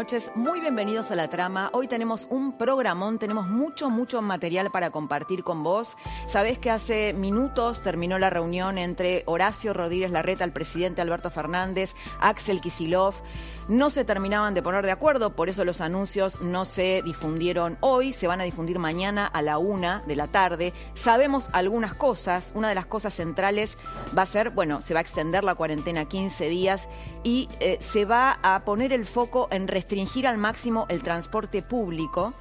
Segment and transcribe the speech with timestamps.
[0.00, 1.68] Noches, muy bienvenidos a la trama.
[1.74, 5.98] Hoy tenemos un programón, tenemos mucho, mucho material para compartir con vos.
[6.26, 11.94] Sabés que hace minutos terminó la reunión entre Horacio Rodríguez Larreta, el presidente Alberto Fernández,
[12.18, 13.14] Axel Kisilov
[13.70, 18.12] no se terminaban de poner de acuerdo, por eso los anuncios no se difundieron hoy,
[18.12, 20.72] se van a difundir mañana a la una de la tarde.
[20.94, 23.78] Sabemos algunas cosas, una de las cosas centrales
[24.18, 26.88] va a ser, bueno, se va a extender la cuarentena 15 días
[27.22, 32.34] y eh, se va a poner el foco en restringir al máximo el transporte público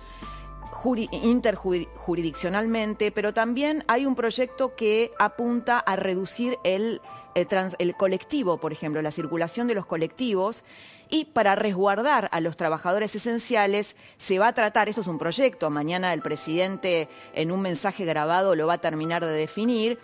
[1.12, 7.02] interjurisdiccionalmente, pero también hay un proyecto que apunta a reducir el,
[7.36, 10.64] el, colectivo, por ejemplo, la circulación de los colectivos
[11.10, 15.70] y para resguardar a los trabajadores esenciales se va a tratar, esto es un proyecto,
[15.70, 20.00] mañana el presidente en un mensaje grabado lo va a terminar de definir,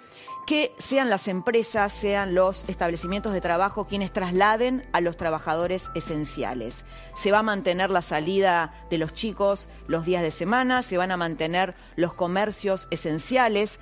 [0.45, 6.85] que sean las empresas, sean los establecimientos de trabajo quienes trasladen a los trabajadores esenciales.
[7.15, 11.11] Se va a mantener la salida de los chicos los días de semana, se van
[11.11, 13.79] a mantener los comercios esenciales.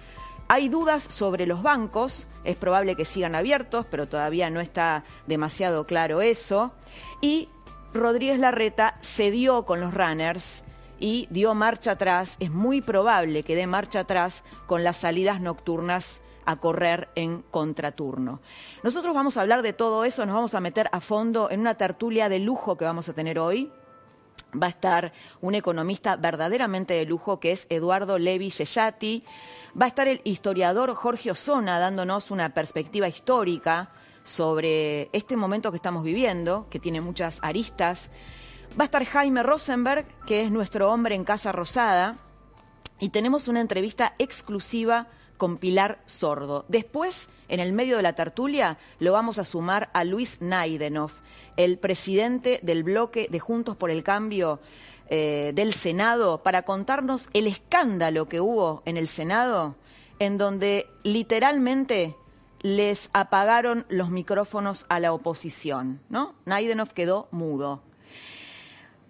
[0.48, 5.86] Hay dudas sobre los bancos, es probable que sigan abiertos, pero todavía no está demasiado
[5.86, 6.74] claro eso.
[7.22, 7.50] Y
[7.94, 10.64] Rodríguez Larreta cedió con los runners
[11.00, 12.38] y dio marcha atrás.
[12.40, 18.42] Es muy probable que dé marcha atrás con las salidas nocturnas a correr en contraturno.
[18.84, 21.76] Nosotros vamos a hablar de todo eso, nos vamos a meter a fondo en una
[21.76, 23.72] tertulia de lujo que vamos a tener hoy.
[24.62, 29.24] Va a estar un economista verdaderamente de lujo que es Eduardo Levi Yeyati.
[29.80, 33.92] Va a estar el historiador Jorge Osona dándonos una perspectiva histórica
[34.24, 38.10] sobre este momento que estamos viviendo, que tiene muchas aristas.
[38.80, 42.18] Va a estar Jaime Rosenberg, que es nuestro hombre en Casa Rosada,
[43.00, 45.08] y tenemos una entrevista exclusiva
[45.44, 46.64] con Pilar Sordo.
[46.70, 51.12] Después, en el medio de la tertulia, lo vamos a sumar a Luis Naidenov,
[51.58, 54.62] el presidente del bloque de Juntos por el Cambio
[55.10, 59.76] eh, del Senado para contarnos el escándalo que hubo en el Senado,
[60.18, 62.16] en donde literalmente
[62.62, 66.36] les apagaron los micrófonos a la oposición, ¿no?
[66.46, 67.82] Naidenov quedó mudo.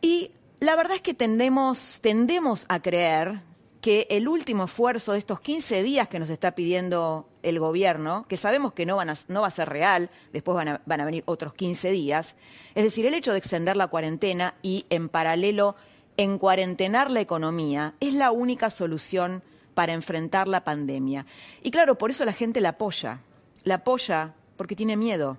[0.02, 3.53] Y la verdad es que tendemos, tendemos a creer
[3.84, 8.38] que el último esfuerzo de estos 15 días que nos está pidiendo el gobierno, que
[8.38, 11.24] sabemos que no, van a, va a ser real, después van a, van a venir
[11.26, 12.36] otros 15 días,
[12.76, 15.76] es decir, el hecho de extender la cuarentena y en paralelo
[16.16, 21.26] en cuarentenar la economía es la única solución para enfrentar la pandemia.
[21.62, 23.20] Y claro, por eso la gente la apoya.
[23.66, 25.38] La apoya porque tiene miedo.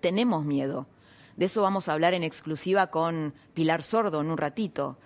[0.00, 0.86] Tenemos miedo.
[1.36, 4.98] De eso vamos a hablar en exclusiva con Pilar Sordo en un ratito.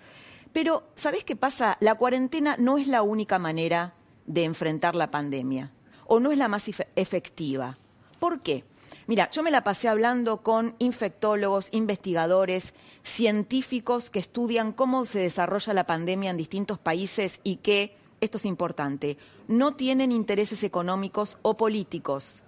[0.55, 1.75] Pero, ¿sabés qué pasa?
[1.81, 3.93] La cuarentena no es la única manera
[4.25, 5.73] de enfrentar la pandemia,
[6.07, 7.77] o no es la más efectiva.
[8.19, 8.63] ¿Por qué?
[9.05, 12.73] Mira, yo me la pasé hablando con infectólogos, investigadores,
[13.03, 18.45] científicos que estudian cómo se desarrolla la pandemia en distintos países y que, esto es
[18.45, 19.17] importante,
[19.49, 22.43] no tienen intereses económicos o políticos.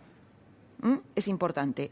[0.80, 1.00] ¿Mm?
[1.14, 1.92] Es importante.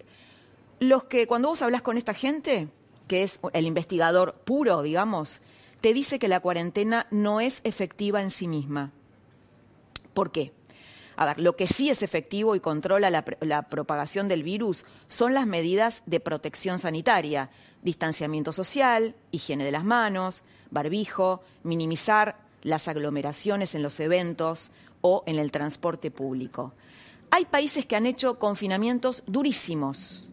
[0.79, 2.69] Los que, cuando vos hablas con esta gente,
[3.09, 5.41] que es el investigador puro, digamos,
[5.85, 8.91] te dice que la cuarentena no es efectiva en sí misma.
[10.15, 10.51] ¿Por qué?
[11.15, 15.45] A ver, lo que sí es efectivo y controla la, propagación del virus son las
[15.45, 17.51] medidas de protección sanitaria,
[17.83, 20.41] distanciamiento social, higiene de las manos,
[20.71, 26.73] barbijo, minimizar las aglomeraciones en los eventos o en el transporte público.
[27.29, 30.27] Hay países que han hecho confinamientos durísimos.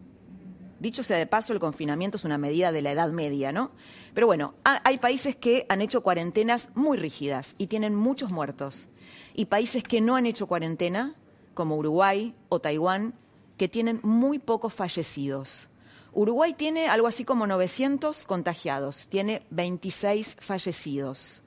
[0.83, 3.71] Dicho sea de paso, el confinamiento es una medida de la Edad Media, ¿no?
[4.13, 8.89] Pero bueno, hay países que han hecho cuarentenas muy rígidas y tienen muchos muertos
[9.33, 11.15] y países que no han hecho cuarentena,
[11.53, 13.13] como Uruguay o Taiwán,
[13.55, 15.69] que tienen muy pocos fallecidos.
[16.11, 21.43] Uruguay tiene algo así como 900 contagiados, tiene 26 fallecidos.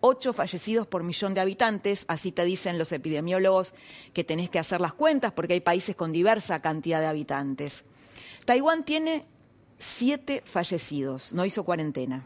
[0.00, 3.74] 8 fallecidos por millón de habitantes, así te dicen los epidemiólogos
[4.14, 7.84] que tenés que hacer las cuentas porque hay países con diversa cantidad de habitantes.
[8.44, 9.24] Taiwán tiene
[9.78, 12.24] 7 fallecidos, no hizo cuarentena.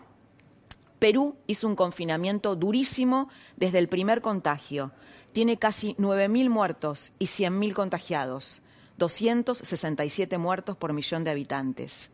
[0.98, 4.92] Perú hizo un confinamiento durísimo desde el primer contagio.
[5.32, 8.62] Tiene casi 9.000 muertos y 100.000 contagiados.
[8.96, 12.10] 267 muertos por millón de habitantes.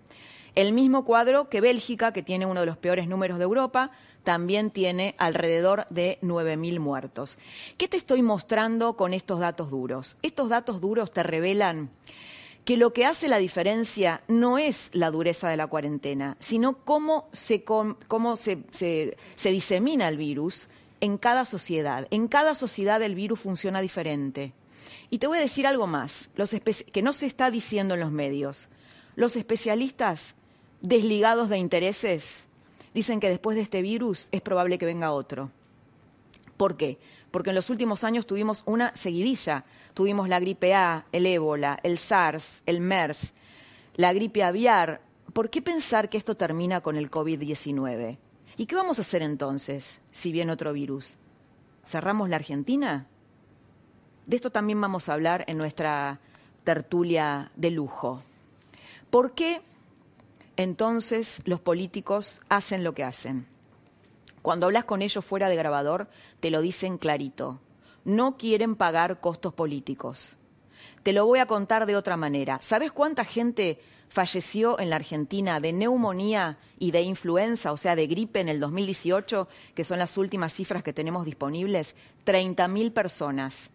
[0.55, 3.93] El mismo cuadro que Bélgica, que tiene uno de los peores números de Europa,
[4.25, 7.39] también tiene alrededor de 9.000 muertos.
[7.77, 10.17] ¿Qué te estoy mostrando con estos datos duros?
[10.23, 11.91] Estos datos duros te revelan
[12.65, 17.29] que lo que hace la diferencia no es la dureza de la cuarentena, sino cómo
[17.33, 20.69] se, cómo se, se disemina el virus
[21.01, 22.07] en cada sociedad.
[22.11, 24.53] En cada sociedad el virus funciona diferente.
[25.11, 26.55] Y te voy a decir algo más, los
[26.93, 28.69] que no se está diciendo en los medios.
[29.17, 30.35] Los especialistas
[30.81, 32.47] desligados de intereses
[32.95, 35.51] dicen que después de este virus es probable que venga otro.
[36.57, 36.99] ¿Por qué?
[37.31, 39.65] Porque en los últimos años tuvimos una seguidilla.
[39.95, 43.33] Tuvimos la gripe A, el ébola, el SARS, el MERS,
[43.97, 45.01] la gripe aviar.
[45.33, 48.19] ¿Por qué pensar que esto termina con el COVID-19?
[48.57, 51.17] ¿Y qué vamos a hacer entonces si viene otro virus?
[51.85, 53.07] ¿Cerramos la Argentina?
[54.27, 56.21] De esto también vamos a hablar en nuestra
[56.65, 58.23] tertulia de lujo.
[59.11, 59.63] ¿Por qué
[60.57, 63.47] entonces los políticos hacen lo que hacen?
[64.43, 66.09] Cuando hablas con ellos fuera de grabador,
[66.41, 67.61] te lo dicen clarito.
[68.05, 70.37] No quieren pagar costos políticos.
[71.03, 72.59] Te lo voy a contar de otra manera.
[72.63, 78.07] ¿Sabes cuánta gente falleció en la Argentina de neumonía y de influenza, o sea, de
[78.07, 81.95] gripe en el 2018, que son las últimas cifras que tenemos disponibles?
[82.27, 83.71] 30.000 personas.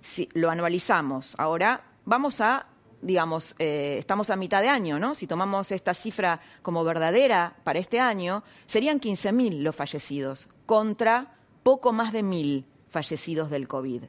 [0.00, 2.66] Si lo anualizamos, ahora vamos a
[3.02, 5.14] digamos, eh, estamos a mitad de año, ¿no?
[5.14, 11.92] Si tomamos esta cifra como verdadera para este año, serían 15.000 los fallecidos, contra poco
[11.92, 14.04] más de 1.000 fallecidos del COVID.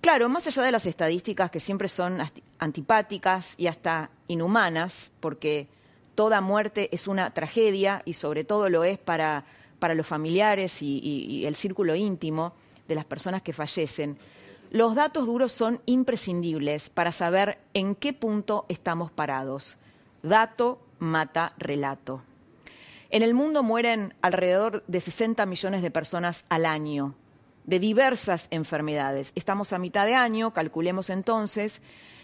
[0.00, 2.20] Claro, más allá de las estadísticas que siempre son
[2.58, 5.68] antipáticas y hasta inhumanas, porque
[6.14, 9.44] toda muerte es una tragedia y sobre todo lo es para,
[9.78, 12.54] para los familiares y el círculo íntimo
[12.86, 14.18] de las personas que fallecen,
[14.70, 19.76] los datos duros son imprescindibles para saber en qué punto estamos parados.
[20.22, 22.22] Dato mata relato.
[23.10, 27.14] En el mundo mueren alrededor de 60 millones de personas al año
[27.64, 29.32] de diversas enfermedades.
[29.34, 31.80] Estamos a mitad de año, calculemos entonces,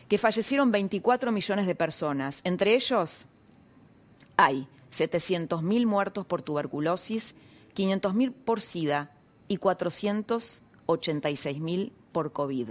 [0.08, 2.40] que fallecieron 24 millones de personas.
[2.44, 3.26] Entre ellos
[4.36, 7.34] hay 700.000 muertos por tuberculosis,
[7.74, 9.10] 500.000 por SIDA
[9.48, 12.70] y 486.000 por COVID.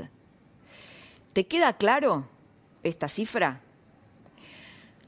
[1.34, 2.26] ¿Te queda claro
[2.84, 3.62] esta cifra?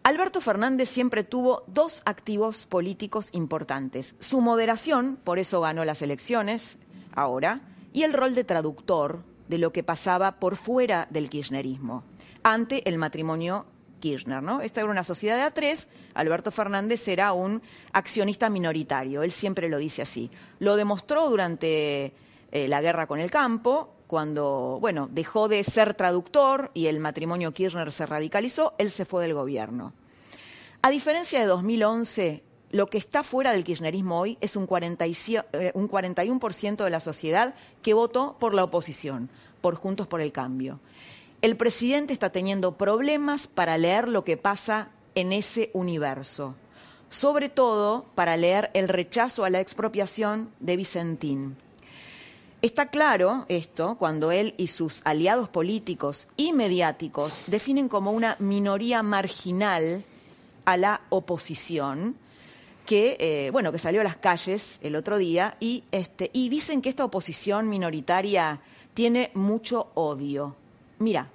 [0.04, 4.16] Alberto Fernández siempre tuvo dos activos políticos importantes.
[4.20, 6.78] Su moderación, por eso ganó las elecciones
[7.16, 7.62] ahora,
[7.94, 12.04] y el rol de traductor de lo que pasaba por fuera del kirchnerismo,
[12.44, 13.66] ante el matrimonio
[14.00, 14.44] Kirchner.
[14.44, 14.60] ¿no?
[14.60, 17.62] Esta era una sociedad de A3, Alberto Fernández era un
[17.94, 20.30] accionista minoritario, él siempre lo dice así.
[20.60, 22.12] Lo demostró durante
[22.52, 27.52] eh, la guerra con el campo, cuando, bueno, dejó de ser traductor y el matrimonio
[27.52, 29.92] Kirchner se radicalizó, él se fue del gobierno.
[30.84, 36.84] A diferencia de 2011, lo que está fuera del kirchnerismo hoy es un, 41% eh,
[36.84, 39.32] de la sociedad que votó por la oposición,
[39.62, 40.80] por Juntos por el Cambio.
[41.42, 46.54] El presidente está teniendo problemas para leer lo que pasa en ese universo,
[47.10, 51.63] sobre todo para leer el rechazo a la expropiación de Vicentín.
[52.64, 59.04] Está claro esto cuando él y sus aliados políticos y mediáticos definen como una minoría
[59.04, 60.06] marginal
[60.64, 62.16] a la oposición
[62.86, 66.82] que eh, bueno que salió a las calles el otro día y este y dicen
[66.82, 68.62] que esta oposición minoritaria
[68.94, 70.56] tiene mucho odio.
[71.00, 71.28] Mira,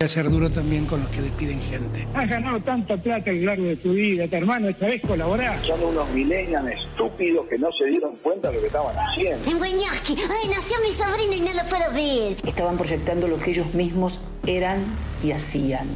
[0.00, 2.06] a ser duro también con los que despiden gente.
[2.14, 5.60] Has ganado tanta plata a lo largo de tu vida, tu hermano, esta vez colaborar.
[5.66, 9.50] Son unos millennials estúpidos que no se dieron cuenta de lo que estaban haciendo.
[9.50, 12.36] En ay, nació mi sobrina y no lo puedo ver.
[12.46, 14.84] Estaban proyectando lo que ellos mismos eran
[15.20, 15.88] y hacían.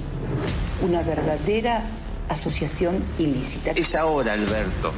[0.82, 1.84] Una verdadera
[2.28, 3.70] asociación ilícita.
[3.70, 4.92] Es ahora, Alberto.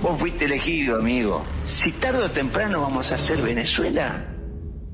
[0.00, 1.42] Vos fuiste elegido, amigo.
[1.64, 4.24] Si tarde o temprano vamos a hacer Venezuela,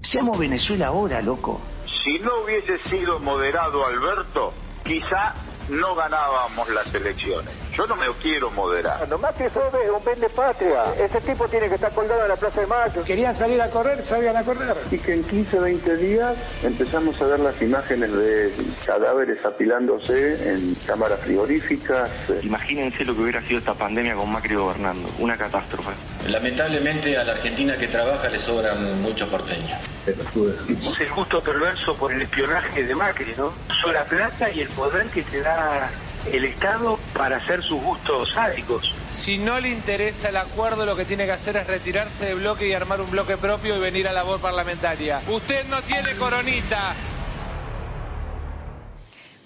[0.00, 1.61] seamos Venezuela ahora, loco
[2.02, 4.52] si no hubiese sido moderado Alberto,
[4.85, 5.35] quizá
[5.69, 7.54] no ganábamos las elecciones.
[7.80, 9.08] Yo no me quiero moderar.
[9.38, 10.84] Que eso es un vende patria.
[10.99, 13.02] Ese tipo tiene que estar colgado en la Plaza de Mayo.
[13.04, 14.76] Querían salir a correr, salgan a correr.
[14.90, 18.52] Y que en 15, 20 días empezamos a ver las imágenes de
[18.84, 22.10] cadáveres apilándose en cámaras frigoríficas.
[22.42, 25.08] Imagínense lo que hubiera sido esta pandemia con Macri gobernando.
[25.18, 25.92] Una catástrofe.
[26.28, 29.72] Lamentablemente a la Argentina que trabaja le sobran muchos porteños.
[30.06, 33.54] Es el gusto perverso por el espionaje de Macri, ¿no?
[33.80, 35.88] Son la plata y el poder que te da
[36.27, 38.95] el Estado para hacer sus gustos sádicos.
[39.09, 42.69] Si no le interesa el acuerdo, lo que tiene que hacer es retirarse de bloque
[42.69, 45.21] y armar un bloque propio y venir a labor parlamentaria.
[45.29, 46.95] Usted no tiene coronita.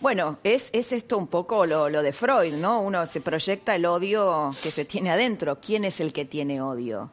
[0.01, 2.83] Bueno, es, es esto un poco lo, lo, de Freud, ¿no?
[2.83, 5.59] Uno se proyecta el odio que se tiene adentro.
[5.61, 7.11] ¿Quién es el que tiene odio?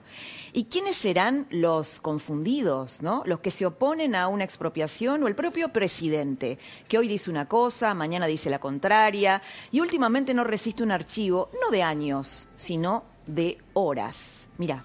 [0.54, 3.24] ¿Y quiénes serán los confundidos, ¿no?
[3.26, 7.48] Los que se oponen a una expropiación o el propio presidente, que hoy dice una
[7.48, 9.42] cosa, mañana dice la contraria
[9.72, 14.46] y últimamente no resiste un archivo, no de años, sino de horas.
[14.58, 14.84] Mira.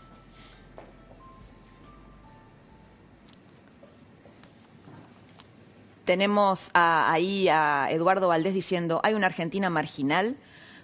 [6.04, 10.36] Tenemos ahí a Eduardo Valdés diciendo, hay una Argentina marginal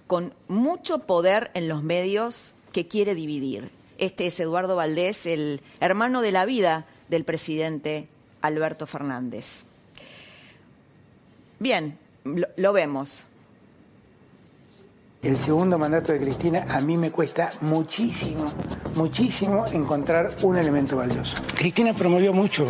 [0.09, 3.71] con mucho poder en los medios que quiere dividir.
[3.99, 8.09] Este es Eduardo Valdés, el hermano de la vida del presidente
[8.41, 9.65] Alberto Fernández.
[11.59, 11.99] Bien,
[12.57, 13.25] lo, vemos.
[15.23, 18.45] El segundo mandato de Cristina a mí me cuesta muchísimo,
[18.97, 21.37] muchísimo encontrar un elemento valioso.
[21.55, 22.67] Cristina promovió mucho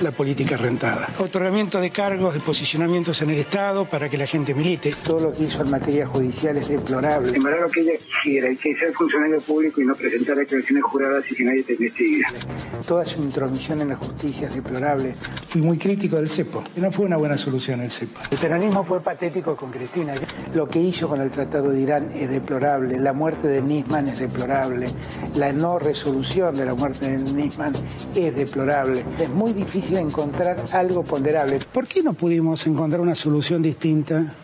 [0.00, 1.08] la política rentada.
[1.18, 4.94] Otorgamiento de cargos, de posicionamientos en el Estado para que la gente milite.
[5.02, 7.34] Todo lo que hizo en materia judicial es deplorable.
[7.34, 10.84] En verdad lo que ella quisiera es que ser funcionario público y no presentar declaraciones
[10.84, 12.24] juradas y que nadie te investigue.
[12.86, 15.14] Toda su intromisión en la justicia es deplorable.
[15.48, 16.64] Fui muy crítico del CEPO.
[16.76, 18.20] No fue una buena solución el CEPO.
[18.30, 20.14] El peronismo fue patético con Cristina.
[20.54, 22.98] Lo que hizo con el Tratado de Irán es deplorable.
[22.98, 24.86] La muerte de Nisman es deplorable.
[25.36, 27.72] La no resolución de la muerte de Nisman
[28.14, 29.04] es deplorable.
[29.18, 31.60] Es muy difícil encontrar algo ponderable.
[31.72, 34.34] ¿Por qué no pudimos encontrar una solución distinta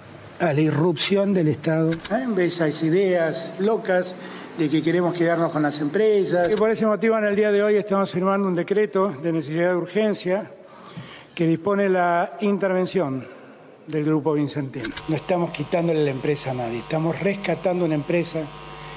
[0.40, 1.92] a la irrupción del Estado?
[2.10, 4.14] En vez esas ideas locas
[4.58, 6.50] de que queremos quedarnos con las empresas.
[6.50, 9.70] Y por ese motivo, en el día de hoy estamos firmando un decreto de necesidad
[9.70, 10.50] de urgencia
[11.34, 13.24] que dispone la intervención
[13.86, 14.92] del Grupo Vicentín.
[15.08, 18.40] No estamos quitándole la empresa a nadie, estamos rescatando una empresa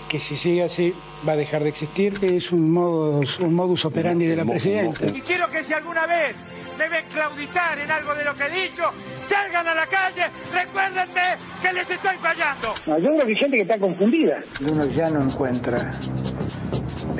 [0.07, 0.93] que si sigue así
[1.27, 2.13] va a dejar de existir.
[2.21, 5.07] Es un modus, un modus operandi de la presidenta.
[5.07, 6.35] Y quiero que si alguna vez
[6.77, 8.83] me ven claudicar en algo de lo que he dicho,
[9.27, 12.73] salgan a la calle, recuérdenme que les estoy fallando.
[12.85, 14.43] No, yo creo que hay gente que está confundida.
[14.61, 15.91] Uno ya no encuentra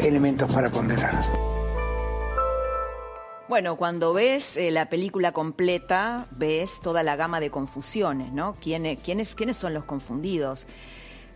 [0.01, 1.23] elementos para ponderar.
[3.47, 8.55] Bueno, cuando ves eh, la película completa, ves toda la gama de confusiones, ¿no?
[8.59, 10.65] ¿Quiénes, quiénes, quiénes son los confundidos?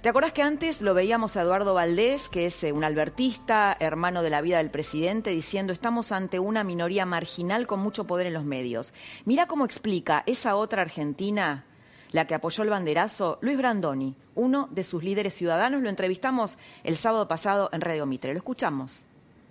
[0.01, 4.24] ¿Te acuerdas que antes lo veíamos a Eduardo Valdés, que es eh, un albertista, hermano
[4.24, 8.34] de la vida del presidente, diciendo estamos ante una minoría marginal con mucho poder en
[8.34, 8.92] los medios?
[9.25, 11.66] Mira cómo explica esa otra Argentina,
[12.12, 15.84] la que apoyó el banderazo, Luis Brandoni, uno de sus líderes ciudadanos.
[15.84, 18.34] Lo entrevistamos el sábado pasado en Radio Mitre.
[18.34, 19.06] Lo escuchamos.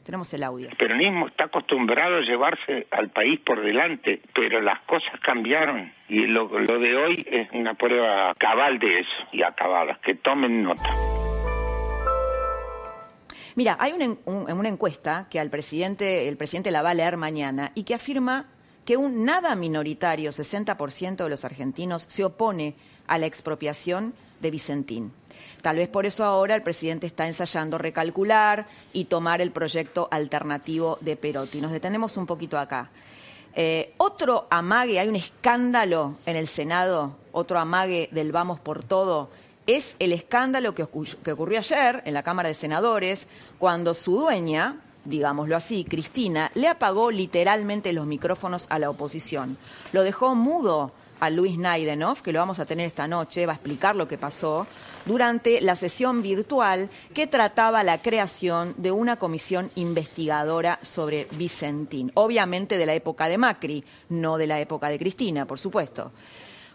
[0.08, 0.70] Tenemos el audio.
[0.70, 6.22] El peronismo está acostumbrado a llevarse al país por delante, pero las cosas cambiaron y
[6.22, 10.00] lo, lo de hoy es una prueba cabal de eso y acabada.
[10.02, 10.88] Que tomen nota.
[13.54, 17.18] Mira, hay una, un, una encuesta que al presidente, el presidente la va a leer
[17.18, 18.46] mañana y que afirma
[18.86, 25.12] que un nada minoritario, 60% de los argentinos, se opone a la expropiación de Vicentín.
[25.68, 30.96] Tal vez por eso ahora el presidente está ensayando recalcular y tomar el proyecto alternativo
[31.02, 31.60] de Perotti.
[31.60, 32.88] Nos detenemos un poquito acá.
[33.54, 39.28] Eh, otro amague, hay un escándalo en el Senado, otro amague del vamos por todo,
[39.66, 40.86] es el escándalo que,
[41.22, 43.26] que ocurrió ayer en la Cámara de Senadores,
[43.58, 49.58] cuando su dueña, digámoslo así, Cristina, le apagó literalmente los micrófonos a la oposición.
[49.92, 53.56] Lo dejó mudo a Luis Naidenov, que lo vamos a tener esta noche, va a
[53.56, 54.66] explicar lo que pasó,
[55.04, 62.76] durante la sesión virtual que trataba la creación de una comisión investigadora sobre Vicentín, obviamente
[62.76, 66.12] de la época de Macri, no de la época de Cristina, por supuesto.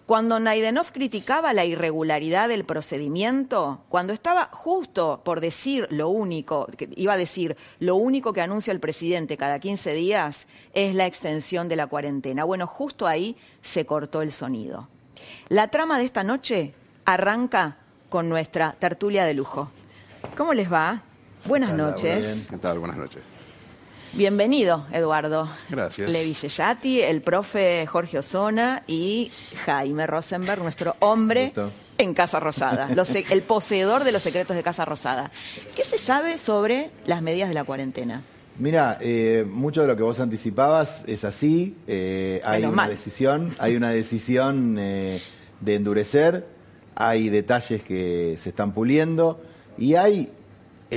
[0.06, 6.90] Cuando Naidenov criticaba la irregularidad del procedimiento, cuando estaba justo por decir lo único, que
[6.98, 11.70] iba a decir, lo único que anuncia el presidente cada 15 días es la extensión
[11.70, 12.44] de la cuarentena.
[12.44, 14.90] Bueno, justo ahí se cortó el sonido.
[15.48, 16.74] La trama de esta noche
[17.06, 17.78] arranca
[18.10, 19.72] con nuestra tertulia de lujo.
[20.36, 21.02] ¿Cómo les va?
[21.46, 22.48] Buenas Hola, noches.
[22.50, 22.80] ¿Qué tal?
[22.80, 23.22] Buenas noches.
[24.14, 25.50] Bienvenido, Eduardo.
[25.70, 26.10] Gracias.
[26.10, 29.32] Levi Yeyati, el profe Jorge Osona y
[29.66, 31.52] Jaime Rosenberg, nuestro hombre
[31.98, 35.32] en Casa Rosada, los el poseedor de los secretos de Casa Rosada.
[35.76, 38.22] ¿Qué se sabe sobre las medidas de la cuarentena?
[38.60, 41.76] Mira, eh, mucho de lo que vos anticipabas es así.
[41.88, 42.92] eh, hay Menos una mal.
[42.92, 45.20] decisión, hay una decisión eh,
[45.60, 46.46] de endurecer,
[46.94, 49.42] hay detalles que se están puliendo
[49.76, 50.30] y hay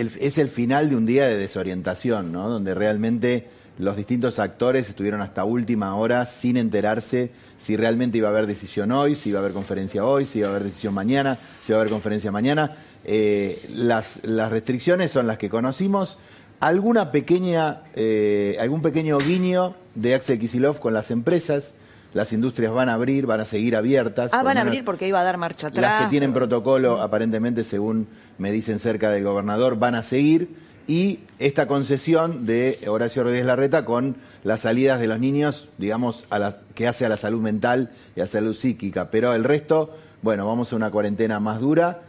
[0.00, 2.49] es el final de un día de desorientación, ¿no?
[2.49, 3.47] Donde realmente
[3.79, 8.91] los distintos actores estuvieron hasta última hora sin enterarse si realmente iba a haber decisión
[8.91, 11.79] hoy, si iba a haber conferencia hoy, si iba a haber decisión mañana, si iba
[11.79, 12.76] a haber conferencia mañana.
[13.05, 16.19] Eh, las, las restricciones son las que conocimos.
[16.61, 21.75] Alguna pequeña, eh, algún pequeño guiño de Axel Kisilov con las empresas.
[22.16, 24.32] Las industrias van a abrir, van a seguir abiertas.
[24.32, 25.82] Ah, van a abrir porque iba a dar marcha atrás.
[25.82, 28.08] Las que tienen protocolo, aparentemente, según
[28.38, 30.49] me dicen cerca del gobernador, van a seguir.
[30.87, 36.38] Y esta concesión de Horacio Rodríguez Larreta con las salidas de los niños, digamos, a
[36.38, 39.11] la, que hace a la salud mental y a la salud psíquica.
[39.11, 42.00] Pero el resto, bueno, vamos a una cuarentena más dura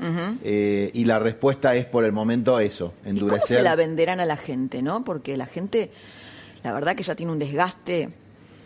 [0.41, 3.57] eh, y la respuesta es por el momento eso, ¿Y cómo endurecer.
[3.57, 5.03] se la venderán a la gente, no?
[5.03, 5.91] Porque la gente,
[6.63, 8.09] la verdad que ya tiene un desgaste,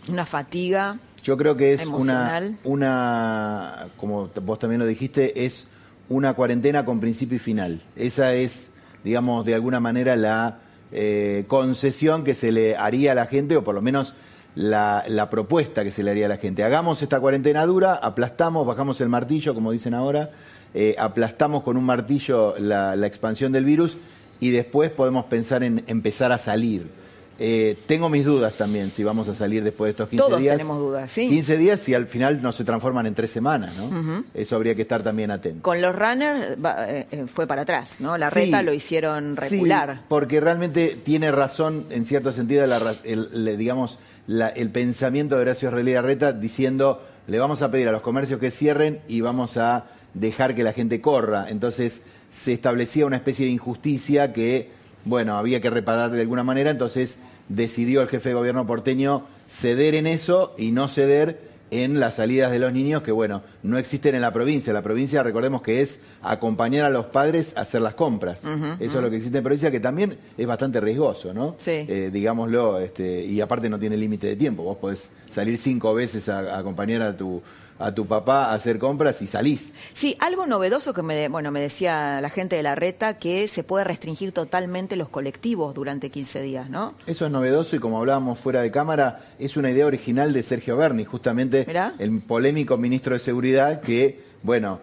[0.07, 0.99] una fatiga.
[1.23, 2.57] Yo creo que es una, Emocional.
[2.63, 5.67] una, como vos también lo dijiste, es
[6.09, 7.81] una cuarentena con principio y final.
[7.95, 8.71] Esa es,
[9.03, 10.59] digamos, de alguna manera la
[10.91, 14.15] eh, concesión que se le haría a la gente, o por lo menos
[14.55, 16.63] la, la propuesta que se le haría a la gente.
[16.63, 20.31] Hagamos esta cuarentena dura, aplastamos, bajamos el martillo, como dicen ahora,
[20.73, 23.97] eh, aplastamos con un martillo la, la expansión del virus
[24.39, 27.00] y después podemos pensar en empezar a salir.
[27.43, 30.57] Eh, tengo mis dudas también si vamos a salir después de estos 15 Todos días.
[30.57, 31.27] tenemos dudas, sí.
[31.27, 34.23] 15 días si al final no se transforman en tres semanas, ¿no?
[34.35, 35.63] Eso habría que estar también atento.
[35.63, 36.55] Con los runners
[36.87, 38.15] eh, eh, fue para atrás, ¿no?
[38.15, 38.41] La Sí.
[38.41, 39.95] reta lo hicieron recular.
[39.95, 45.35] Sí, porque realmente tiene razón, en cierto sentido, la el, le- digamos, la- el pensamiento
[45.35, 49.21] de Horacio Relía Reta diciendo, le vamos a pedir a los comercios que cierren y
[49.21, 51.47] vamos a dejar que la gente corra.
[51.49, 54.69] Entonces se establecía una especie de injusticia que,
[55.05, 57.17] bueno, había que reparar de alguna manera, entonces
[57.55, 62.51] decidió el jefe de gobierno porteño ceder en eso y no ceder en las salidas
[62.51, 64.73] de los niños que, bueno, no existen en la provincia.
[64.73, 68.43] La provincia, recordemos que es acompañar a los padres a hacer las compras.
[68.79, 71.55] Eso es lo que existe en provincia, que también es bastante riesgoso, ¿no?
[71.57, 71.71] Sí.
[71.71, 74.63] Eh, digámoslo, este, y aparte no tiene límite de tiempo.
[74.63, 77.41] Vos podés salir cinco veces a, a acompañar a tu,
[77.81, 79.73] a tu papá a hacer compras y salís.
[79.93, 83.63] Sí, algo novedoso que me, bueno, me decía la gente de la reta que se
[83.63, 86.93] puede restringir totalmente los colectivos durante 15 días, ¿no?
[87.07, 90.77] Eso es novedoso y como hablábamos fuera de cámara, es una idea original de Sergio
[90.77, 91.93] Berni, justamente Mirá.
[91.99, 94.79] el polémico ministro de Seguridad que, bueno,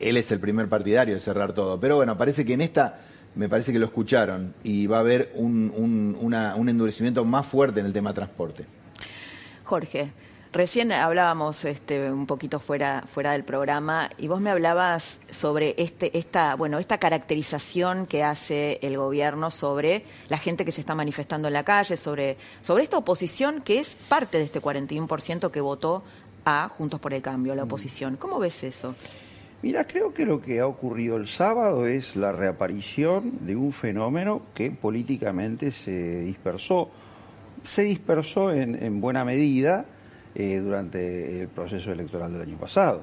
[0.00, 1.80] él es el primer partidario de cerrar todo.
[1.80, 3.00] Pero bueno, parece que en esta,
[3.34, 7.46] me parece que lo escucharon y va a haber un, un- una- un endurecimiento más
[7.46, 8.64] fuerte en el tema transporte.
[9.64, 10.12] Jorge,
[10.58, 16.18] recién hablábamos este, un poquito fuera, fuera del programa y vos me hablabas sobre este,
[16.18, 21.46] esta, bueno, esta caracterización que hace el gobierno sobre la gente que se está manifestando
[21.46, 26.02] en la calle, sobre, sobre esta oposición que es parte de este 41% que votó
[26.44, 28.16] a Juntos por el Cambio, la oposición.
[28.16, 28.96] ¿Cómo ves eso?
[29.62, 34.42] Mira, creo que lo que ha ocurrido el sábado es la reaparición de un fenómeno
[34.56, 36.90] que políticamente se dispersó.
[37.62, 39.86] Se dispersó en, en buena medida
[40.34, 43.02] eh, durante el proceso electoral del año pasado.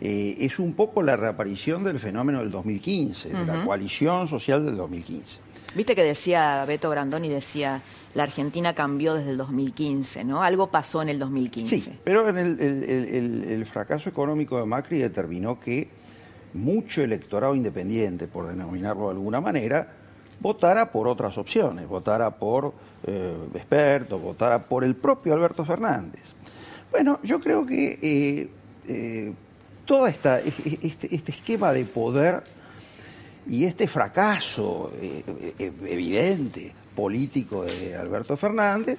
[0.00, 4.76] Eh, es un poco la reaparición del fenómeno del 2015, de la coalición social del
[4.76, 5.40] 2015.
[5.74, 7.82] Viste que decía Beto Brandoni, decía,
[8.14, 10.42] la Argentina cambió desde el 2015, ¿no?
[10.42, 11.78] Algo pasó en el 2015.
[11.78, 15.88] Sí, pero en el, el- el- el- el fracaso económico de Macri determinó que
[16.54, 19.92] mucho electorado independiente, por denominarlo de alguna manera,
[20.40, 22.72] votara por otras opciones, votara por
[23.06, 26.22] eh, expertos, votara por el propio Alberto Fernández.
[26.90, 28.48] Bueno, yo creo que eh,
[28.86, 29.32] eh,
[29.84, 32.42] todo esta, este, este esquema de poder
[33.48, 35.22] y este fracaso eh,
[35.58, 38.98] eh, evidente político de Alberto Fernández,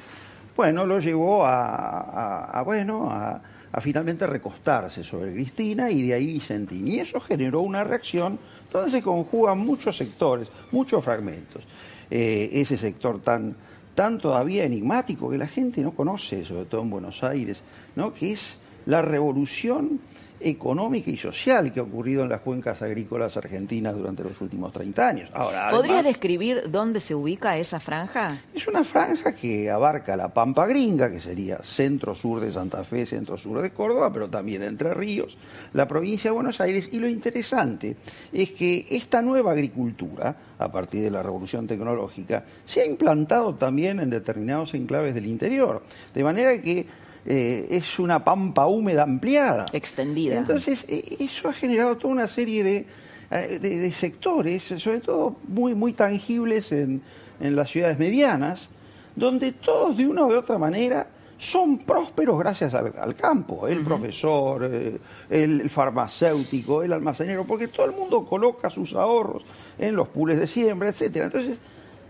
[0.56, 6.88] bueno, lo llevó a, bueno, a, a finalmente recostarse sobre Cristina y de ahí Vicentín.
[6.88, 8.40] Y eso generó una reacción
[8.72, 11.64] donde se conjugan muchos sectores, muchos fragmentos.
[12.12, 13.56] Eh, ese sector tan,
[14.00, 17.64] tan todavía enigmático que la gente no conoce, sobre todo en Buenos Aires,
[17.98, 18.14] ¿no?
[18.14, 20.00] que es la revolución
[20.40, 25.08] económica y social que ha ocurrido en las cuencas agrícolas argentinas durante los últimos 30
[25.08, 25.30] años.
[25.34, 28.38] Ahora, ¿Podrías además, describir dónde se ubica esa franja?
[28.54, 33.62] es una franja que abarca la Pampa Gringa, que sería centro-sur de Santa Fe, centro-sur
[33.62, 35.38] de Córdoba, pero también Entre Ríos,
[35.74, 36.90] la provincia de Buenos Aires.
[36.92, 37.98] Y lo interesante
[38.32, 44.00] es que esta nueva agricultura, a partir de la revolución tecnológica, se ha implantado también
[44.00, 45.84] en determinados enclaves del interior.
[46.14, 46.86] De manera que
[47.26, 49.66] eh, es una pampa húmeda ampliada.
[49.74, 50.38] Extendida.
[50.38, 52.86] Entonces, eh, eso ha generado toda una serie de,
[53.32, 57.02] eh, de- de sectores, sobre todo muy, muy tangibles en,
[57.40, 58.70] en las ciudades medianas,
[59.16, 64.64] donde todos de una u otra manera son prósperos gracias al, al campo, el profesor,
[64.66, 69.44] el, el farmacéutico, el almacenero, porque todo el mundo coloca sus ahorros
[69.78, 71.26] en los pools de siembra, etcétera.
[71.26, 71.58] Entonces,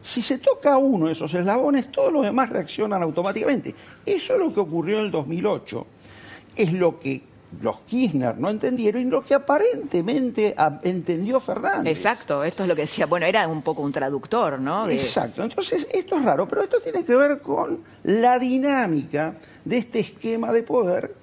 [0.01, 3.73] si se toca uno de esos eslabones, todos los demás reaccionan automáticamente.
[4.05, 5.87] Eso es lo que ocurrió en el 2008,
[6.55, 7.21] es lo que
[7.61, 11.97] los Kirchner no entendieron y lo que aparentemente entendió Fernández.
[11.97, 13.07] Exacto, esto es lo que decía.
[13.07, 14.85] Bueno, era un poco un traductor, ¿no?
[14.85, 19.33] De- Exacto, entonces esto es raro, pero esto tiene que ver con la dinámica
[19.65, 21.15] de este esquema de poder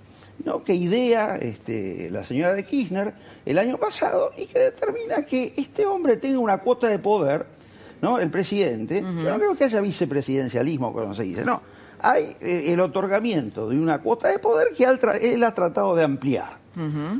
[0.44, 0.64] ¿no?
[0.64, 3.14] que idea este, la señora de Kirchner
[3.46, 7.46] el año pasado y que determina que este hombre tenga una cuota de poder,
[8.02, 8.18] ¿no?
[8.18, 11.62] el presidente, pero no creo que haya vicepresidencialismo, como se dice, no.
[12.00, 16.58] Hay eh, el otorgamiento de una cuota de poder que él, ha tratado de ampliar.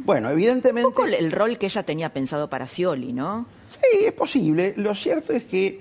[0.05, 0.87] Bueno, evidentemente...
[0.87, 3.47] Un poco el- el rol que ella tenía pensado para Scioli, ¿no?
[3.71, 4.75] Sí, es posible.
[4.77, 5.81] Lo cierto es que,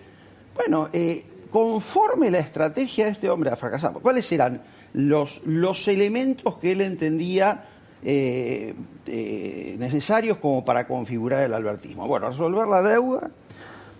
[0.55, 4.61] bueno, eh, conforme la estrategia de este hombre ha fracasado, ¿cuáles eran
[4.93, 7.65] los, los elementos que él entendía
[8.01, 8.73] eh,
[9.07, 12.07] eh, necesarios como para configurar el albertismo?
[12.07, 13.29] Bueno, resolver la deuda,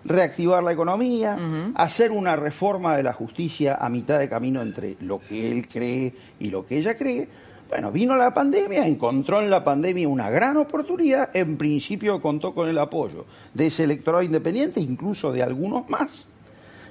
[0.06, 1.36] reactivar la economía,
[1.74, 6.14] hacer una reforma de la justicia a mitad de camino entre lo que él cree
[6.38, 7.28] y lo que ella cree.
[7.68, 12.68] Bueno, vino la pandemia, encontró en la pandemia una gran oportunidad, en principio contó con
[12.68, 16.28] el apoyo de ese electorado independiente, incluso de algunos más.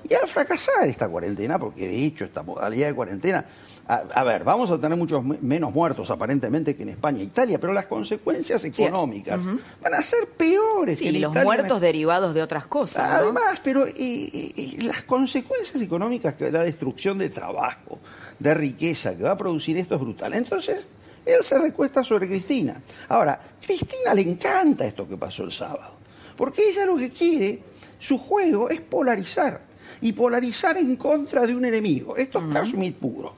[0.08, 3.46] Y al fracasar esta cuarentena, porque de hecho esta modalidad de cuarentena,
[3.88, 7.24] a, a ver, vamos a tener muchos me- menos muertos aparentemente que en España e
[7.26, 9.42] Italia, pero las consecuencias económicas
[9.82, 13.08] van a ser peores que Sí, en los Italia, en muertos derivados de otras cosas.
[13.10, 13.16] ¿no?
[13.18, 18.00] Además, pero las consecuencias económicas que la destrucción de trabajo,
[18.40, 20.34] de riqueza que va a producir esto es brutal.
[20.34, 20.88] Entonces,
[21.26, 22.82] él se recuesta sobre Cristina.
[23.10, 25.94] Ahora, Cristina le encanta esto que pasó el sábado,
[26.36, 27.62] porque ella lo que quiere,
[28.00, 29.62] su juego es polarizar,
[30.02, 32.16] y polarizar en contra de un enemigo.
[32.18, 33.34] Esto es Kashmir puro.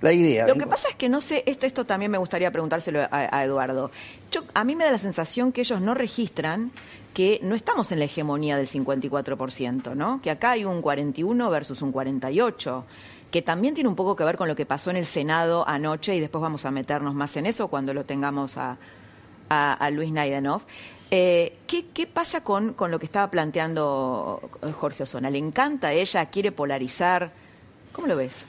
[0.00, 0.46] La idea.
[0.46, 3.44] Lo que pasa es que no sé, esto, esto también me gustaría preguntárselo a, a
[3.44, 3.90] Eduardo.
[4.30, 6.70] Yo- a mí me da la sensación que ellos no registran
[7.14, 10.20] que no estamos en la hegemonía del 54%, ¿no?
[10.20, 12.84] Que acá hay un 41 versus un 48,
[13.30, 16.14] que también tiene un poco que ver con lo que pasó en el Senado anoche
[16.14, 18.76] y después vamos a meternos más en eso cuando lo tengamos a,
[19.48, 20.62] a- a Luis Naidenov.
[21.10, 25.30] Eh, ¿qué, qué pasa con, con lo que estaba planteando eh, Jorge Osona?
[25.30, 26.26] ¿Le encanta a ella?
[26.26, 27.30] ¿Quiere polarizar?
[27.92, 28.44] ¿Cómo lo ves?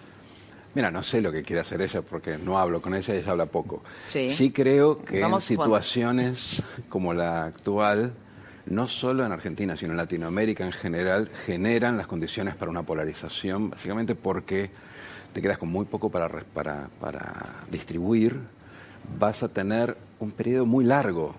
[0.75, 3.47] Mira, no sé lo que quiere hacer ella porque no hablo con ella, ella habla
[3.47, 3.83] poco.
[4.05, 4.51] Sí.
[4.51, 5.67] creo que Vamos, en Juan.
[5.67, 8.13] situaciones como la actual,
[8.67, 13.71] no solo en Argentina, sino en Latinoamérica en general, generan las condiciones para una polarización,
[13.71, 14.69] básicamente porque
[15.33, 17.33] te quedas con muy poco para, para, para
[17.71, 18.37] distribuir,
[19.19, 21.35] vas a tener un periodo muy largo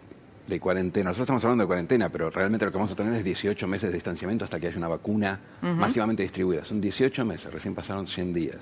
[0.47, 1.11] de cuarentena.
[1.11, 3.91] Nosotros estamos hablando de cuarentena, pero realmente lo que vamos a tener es 18 meses
[3.91, 6.65] de distanciamiento hasta que haya una vacuna masivamente distribuida.
[6.65, 8.57] Son 18 meses, recién pasaron 100 días.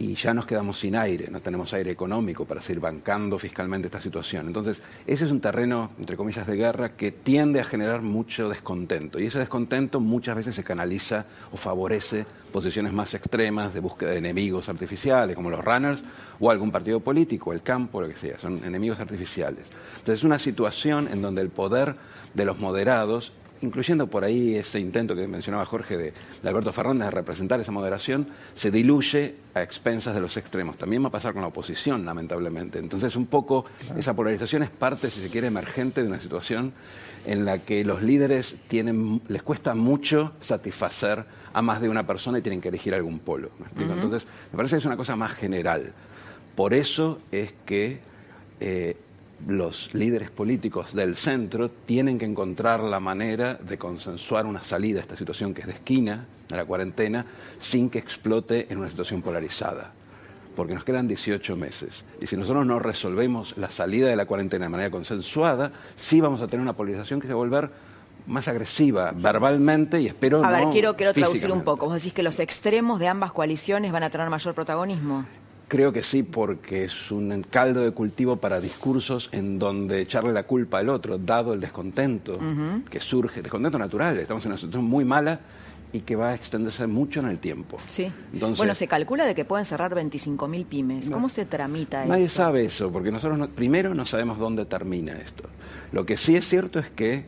[0.00, 4.00] Y ya nos quedamos sin aire, no tenemos aire económico para seguir bancando fiscalmente esta
[4.00, 4.46] situación.
[4.46, 9.20] Entonces, ese es un terreno, entre comillas, de guerra que tiende a generar mucho descontento.
[9.20, 14.16] Y ese descontento muchas veces se canaliza o favorece posiciones más extremas de búsqueda de
[14.16, 16.02] enemigos artificiales, como los runners,
[16.38, 18.38] o algún partido político, el campo, lo que sea.
[18.38, 19.66] Son enemigos artificiales.
[19.98, 21.96] Entonces, es una situación en donde el poder
[22.32, 27.06] de los moderados incluyendo por ahí ese intento que mencionaba Jorge de, de Alberto Fernández
[27.06, 30.78] de representar esa moderación, se diluye a expensas de los extremos.
[30.78, 32.78] También va a pasar con la oposición, lamentablemente.
[32.78, 33.64] Entonces, un poco
[33.96, 36.72] esa polarización es parte, si se quiere, emergente de una situación
[37.26, 42.38] en la que los líderes tienen, les cuesta mucho satisfacer a más de una persona
[42.38, 43.50] y tienen que elegir algún polo.
[43.58, 43.92] ¿me explico?
[43.92, 45.92] Entonces, me parece que es una cosa más general.
[46.54, 48.00] Por eso es que
[48.60, 48.96] eh,
[49.46, 55.02] los líderes políticos del centro tienen que encontrar la manera de consensuar una salida a
[55.02, 57.26] esta situación que es de esquina, a la cuarentena,
[57.58, 59.92] sin que explote en una situación polarizada.
[60.54, 62.04] Porque nos quedan 18 meses.
[62.20, 66.42] Y si nosotros no resolvemos la salida de la cuarentena de manera consensuada, sí vamos
[66.42, 67.70] a tener una polarización que se va a volver
[68.26, 71.86] más agresiva verbalmente y espero A ver, no quiero, quiero traducir un poco.
[71.86, 75.24] Vos decís que los extremos de ambas coaliciones van a tener mayor protagonismo.
[75.70, 80.42] Creo que sí, porque es un caldo de cultivo para discursos en donde echarle la
[80.42, 82.40] culpa al otro, dado el descontento
[82.90, 84.18] que surge, descontento natural.
[84.18, 85.38] Estamos en una situación muy mala
[85.92, 87.78] y que va a extenderse mucho en el tiempo.
[87.86, 88.10] Sí.
[88.32, 91.08] Entonces, bueno, se calcula de que pueden cerrar 25.000 pymes.
[91.08, 92.34] ¿Cómo se tramita Nadie eso?
[92.38, 95.44] sabe eso, porque nosotros no- primero no sabemos dónde termina esto.
[95.92, 97.26] Lo que sí es cierto es que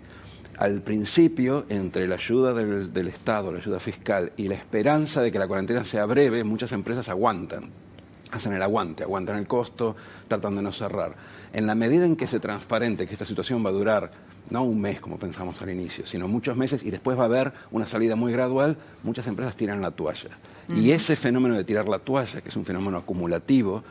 [0.58, 5.30] al principio, entre la ayuda del, del Estado, la ayuda fiscal y la esperanza de
[5.30, 7.70] que la cuarentena sea breve, muchas empresas aguantan.
[8.32, 9.94] Hacen el aguante, aguantan el costo,
[10.26, 11.14] tratan de no cerrar.
[11.52, 14.10] En la medida en que se transparente que esta situación va a durar
[14.50, 17.52] no un mes como pensamos al inicio, sino muchos meses y después va a haber
[17.70, 20.30] una salida muy gradual, muchas empresas tiran la toalla.
[20.74, 23.84] Y ese fenómeno de tirar la toalla, que es un fenómeno acumulativo,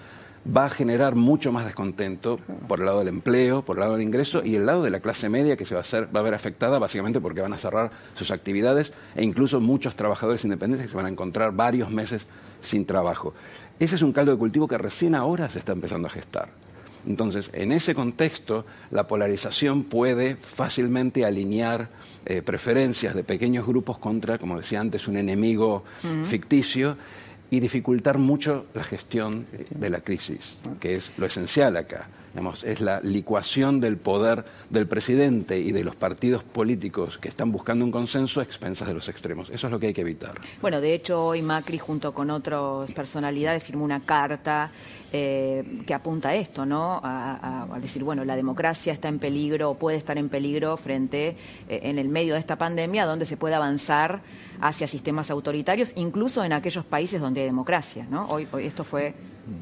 [0.45, 4.01] va a generar mucho más descontento por el lado del empleo, por el lado del
[4.01, 6.23] ingreso y el lado de la clase media que se va a, hacer, va a
[6.23, 10.91] ver afectada básicamente porque van a cerrar sus actividades e incluso muchos trabajadores independientes que
[10.91, 12.27] se van a encontrar varios meses
[12.61, 13.33] sin trabajo.
[13.81, 16.49] Ese es un caldo de cultivo que recién ahora se está empezando a gestar.
[17.07, 21.89] Entonces, en ese contexto, la polarización puede fácilmente alinear
[22.27, 25.83] eh, preferencias de pequeños grupos contra, como decía antes, un enemigo
[26.25, 26.95] ficticio
[27.49, 32.07] y dificultar mucho la gestión de la crisis, que es lo esencial acá.
[32.63, 37.83] Es la licuación del poder del presidente y de los partidos políticos que están buscando
[37.83, 39.49] un consenso a expensas de los extremos.
[39.49, 40.35] Eso es lo que hay que evitar.
[40.61, 44.71] Bueno, de hecho, hoy Macri, junto con otras personalidades, firmó una carta
[45.11, 47.01] eh, que apunta a esto, ¿no?
[47.03, 51.35] A, decir, bueno, la democracia está en peligro o puede estar en peligro frente,
[51.67, 54.21] eh, en el medio de esta pandemia, donde se puede avanzar
[54.61, 58.25] hacia sistemas autoritarios, incluso en aquellos países donde hay democracia, ¿no?
[58.27, 59.13] Hoy, hoy esto fue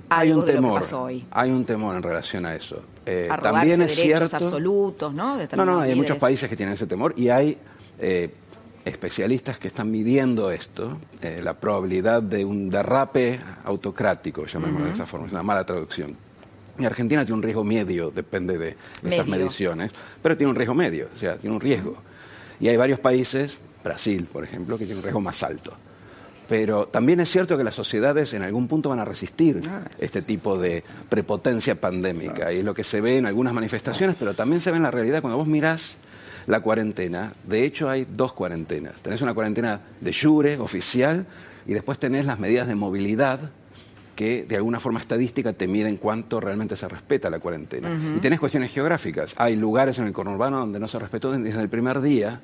[0.09, 1.25] hay un temor, hoy.
[1.31, 2.81] Hay un temor en relación a eso.
[3.05, 4.35] Eh, también es cierto.
[4.35, 5.37] absolutos, ¿no?
[5.55, 7.57] no, no, hay muchos países que tienen ese temor y hay
[7.99, 8.33] eh,
[8.85, 15.05] especialistas que están midiendo esto, eh, la probabilidad de un derrape autocrático, llamémoslo de esa
[15.05, 16.15] forma, es una mala traducción.
[16.77, 21.09] Y Argentina tiene un riesgo medio, depende de, estas mediciones, pero tiene un riesgo medio,
[21.13, 21.97] o sea, tiene un riesgo.
[22.59, 25.73] Y hay varios países, Brasil, por ejemplo, que tiene un riesgo más alto.
[26.49, 29.83] Pero también es cierto que las sociedades en algún punto van a resistir ah.
[29.99, 32.51] este tipo de prepotencia pandémica.
[32.51, 34.91] Y es lo que se ve en algunas manifestaciones, pero también se ve en la
[34.91, 35.97] realidad cuando vos mirás
[36.47, 37.31] la cuarentena.
[37.43, 38.99] De hecho, hay dos cuarentenas.
[39.03, 41.27] Tenés una cuarentena de jure, oficial,
[41.67, 43.51] y después tenés las medidas de movilidad
[44.15, 47.89] que de alguna forma estadística te miden cuánto realmente se respeta la cuarentena.
[48.17, 49.35] Y tenés cuestiones geográficas.
[49.37, 52.41] Hay lugares en el conurbano donde no se respetó desde el primer día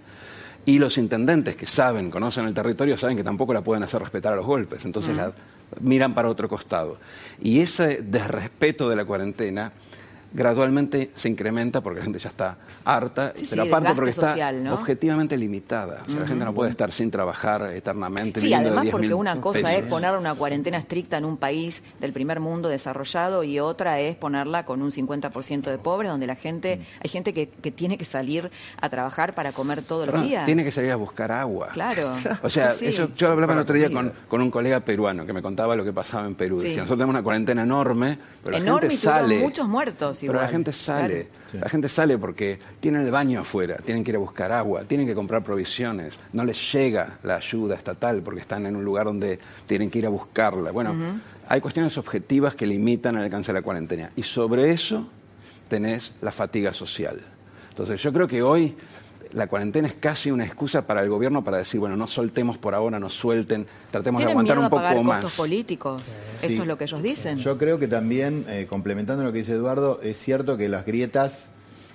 [0.65, 4.33] y los intendentes que saben, conocen el territorio, saben que tampoco la pueden hacer respetar
[4.33, 4.83] a los golpes.
[4.83, 5.31] Entonces la
[5.79, 6.97] miran para otro costado.
[7.41, 9.71] Y ese desrespeto de la cuarentena
[10.35, 14.35] gradualmente se incrementa porque la gente ya está harta, pero aparte porque está
[14.71, 16.03] objetivamente limitada.
[16.05, 18.41] O sea, la gente no puede estar sin trabajar eternamente.
[18.41, 22.39] Sí, además porque una cosa es poner una cuarentena estricta en un país del primer
[22.39, 27.03] mundo desarrollado y otra es ponerla con un 50% de pobres, donde la gente, mm.
[27.03, 30.45] hay gente que, tiene que salir a trabajar para comer todos los días.
[30.45, 31.69] Tiene que salir a buscar agua.
[31.73, 32.13] Claro.
[32.43, 35.41] O sea, Eso, yo hablaba el otro día con, con, un colega peruano que me
[35.41, 36.57] contaba lo que pasaba en Perú.
[36.57, 39.39] Decía, nosotros tenemos una cuarentena enorme, pero la gente sale.
[39.39, 44.03] muchos muertos pero la gente sale, la gente sale porque tienen el baño afuera, tienen
[44.03, 48.21] que ir a buscar agua, tienen que comprar provisiones, no les llega la ayuda estatal
[48.21, 50.71] porque están en un lugar donde tienen que ir a buscarla.
[50.71, 50.95] Bueno,
[51.47, 55.07] hay cuestiones objetivas que limitan el alcance de la cuarentena y sobre eso
[55.67, 57.19] tenés la fatiga social.
[57.69, 58.75] Entonces yo creo que hoy
[59.33, 62.73] la cuarentena es casi una excusa para el gobierno para decir, bueno, no soltemos por
[62.73, 65.21] ahora, no suelten, tratemos de aguantar un poco pagar más.
[65.21, 66.01] costos políticos.
[66.41, 67.37] Esto es lo que ellos dicen.
[67.37, 71.49] Yo creo que también, eh, complementando lo que dice Eduardo, es cierto que las grietas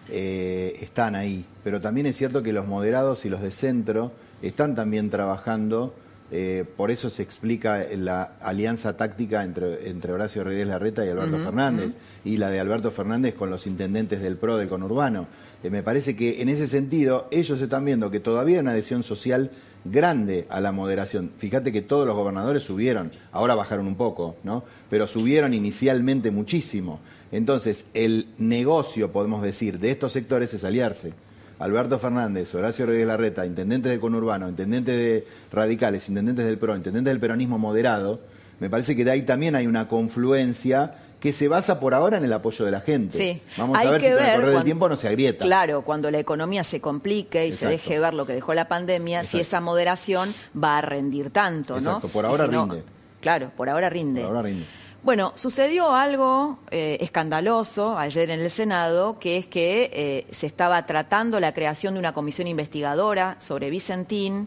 [0.09, 4.13] eh, están ahí, pero también es cierto que los moderados y los de centro
[4.43, 5.95] están también trabajando.
[6.33, 11.39] Eh, por eso se explica la alianza táctica entre, entre Horacio Reyes Larreta y Alberto
[11.39, 15.27] Fernández, y la de Alberto Fernández con los intendentes del PRO del conurbano.
[15.63, 19.03] Eh, me parece que en ese sentido ellos están viendo que todavía hay una adhesión
[19.03, 19.51] social
[19.85, 21.33] grande a la moderación.
[21.37, 24.63] Fíjate que todos los gobernadores subieron, ahora bajaron un poco, ¿no?
[24.89, 27.01] Pero subieron inicialmente muchísimo.
[27.33, 31.13] Entonces, el negocio, podemos decir, de estos sectores es aliarse.
[31.61, 37.13] Alberto Fernández, Horacio Rodríguez Larreta, intendentes del conurbano, intendentes de radicales, intendentes del PRO, intendentes
[37.13, 38.21] del peronismo moderado,
[38.61, 42.25] me parece que de ahí también hay una confluencia que se basa por ahora en
[42.25, 43.17] el apoyo de la gente.
[43.17, 43.43] Sí.
[43.59, 45.45] Vamos a ver si con el correr del tiempo no se agrieta.
[45.45, 49.25] Claro, cuando la economía se complique y se deje ver lo que dejó la pandemia,
[49.25, 52.09] si esa moderación va a rendir tanto, Exacto.
[52.09, 52.83] Por ahora rinde.
[53.21, 54.23] Claro, por ahora rinde.
[54.23, 54.65] Por ahora rinde.
[55.03, 60.85] Bueno, sucedió algo eh, escandaloso ayer en el Senado, que es que eh, se estaba
[60.85, 64.47] tratando la creación de una comisión investigadora sobre Vicentín.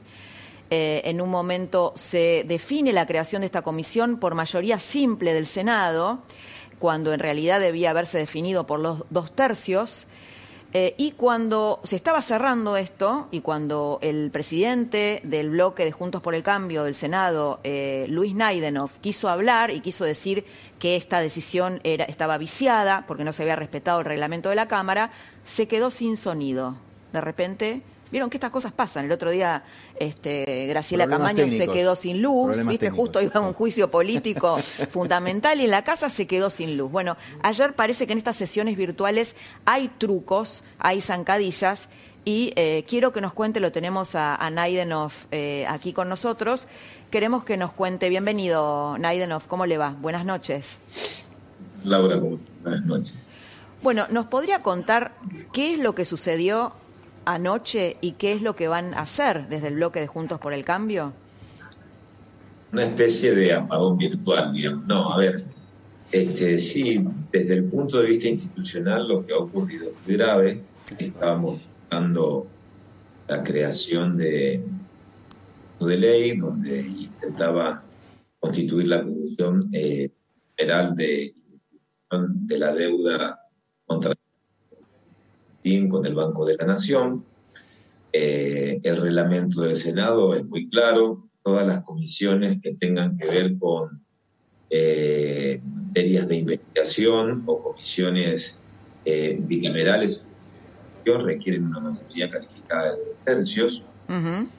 [0.70, 5.48] Eh, en un momento se define la creación de esta comisión por mayoría simple del
[5.48, 6.22] Senado
[6.78, 10.06] cuando en realidad debía haberse definido por los dos tercios.
[10.76, 16.24] Eh, y cuando se estaba cerrando esto, y cuando el presidente del bloque de Juntos
[16.24, 20.46] por el Cambio del Senado, eh, Luis Naidenov, quiso hablar y quiso decir
[20.80, 24.68] que esta decisión era, estaba viciada porque no se había respetado el reglamento de la
[24.68, 25.12] Cámara,
[25.44, 26.76] se quedó sin sonido.
[27.12, 29.06] De repente Vieron que estas cosas pasan.
[29.06, 29.64] El otro día
[29.96, 34.60] este, Graciela Camaño se quedó sin luz, viste, justo iba a un juicio político
[34.92, 36.92] fundamental y en la casa se quedó sin luz.
[36.92, 41.90] Bueno, ayer parece que en estas sesiones virtuales hay trucos, hay zancadillas
[42.24, 46.68] y eh, quiero que nos cuente, lo tenemos a, a Naidenov eh, aquí con nosotros.
[47.10, 49.90] Queremos que nos cuente, bienvenido Naidenov, ¿cómo le va?
[49.90, 50.78] Buenas noches.
[51.84, 52.22] Laura,
[52.62, 53.30] buenas noches.
[53.82, 55.14] Bueno, ¿nos podría contar
[55.52, 56.74] qué es lo que sucedió
[57.26, 60.54] anoche y qué es lo que van a hacer desde el bloque de Juntos por
[60.54, 61.14] el Cambio?
[62.72, 64.86] Una especie de apagón virtual, digamos.
[64.88, 65.46] No, a ver,
[66.12, 70.62] Este, sí, desde el punto de vista institucional lo que ha ocurrido es muy grave.
[71.00, 72.48] Estábamos buscando
[73.28, 74.64] la creación de,
[75.80, 77.84] de ley donde intentaba
[78.40, 80.12] constituir la Comisión eh,
[80.56, 81.34] Federal de,
[82.12, 83.40] de la Deuda
[83.86, 84.14] contra
[85.90, 87.26] con el Banco de la Nación.
[88.12, 91.28] Eh, el reglamento del Senado es muy claro.
[91.44, 94.02] Todas las comisiones que tengan que ver con
[94.70, 98.62] eh, materias de investigación o comisiones
[99.06, 100.26] eh, bicamerales
[101.12, 103.84] requieren una mayoría calificada de tercios.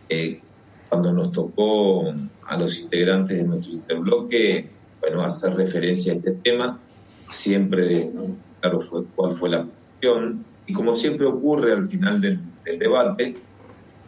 [0.08, 0.40] Eh,
[0.88, 2.12] cuando nos tocó
[2.46, 4.68] a los integrantes de nuestro interbloque,
[5.00, 6.80] bueno, hacer referencia a este tema,
[7.28, 8.10] siempre
[8.60, 12.40] claro fue cuál fue la cuestión, y como siempre ocurre al final del,
[12.78, 13.34] debate,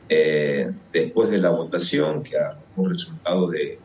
[0.09, 3.79] eh, después de la votación, que ha un resultado de,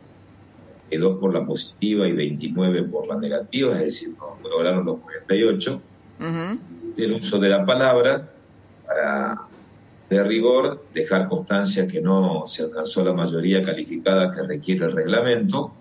[0.90, 4.98] de 2 por la positiva y 29 por la negativa, es decir, no lograron los
[5.00, 5.82] 48,
[6.96, 8.30] el uso de la palabra
[8.86, 9.40] para,
[10.08, 15.72] de rigor, dejar constancia que no se alcanzó la mayoría calificada que requiere el reglamento.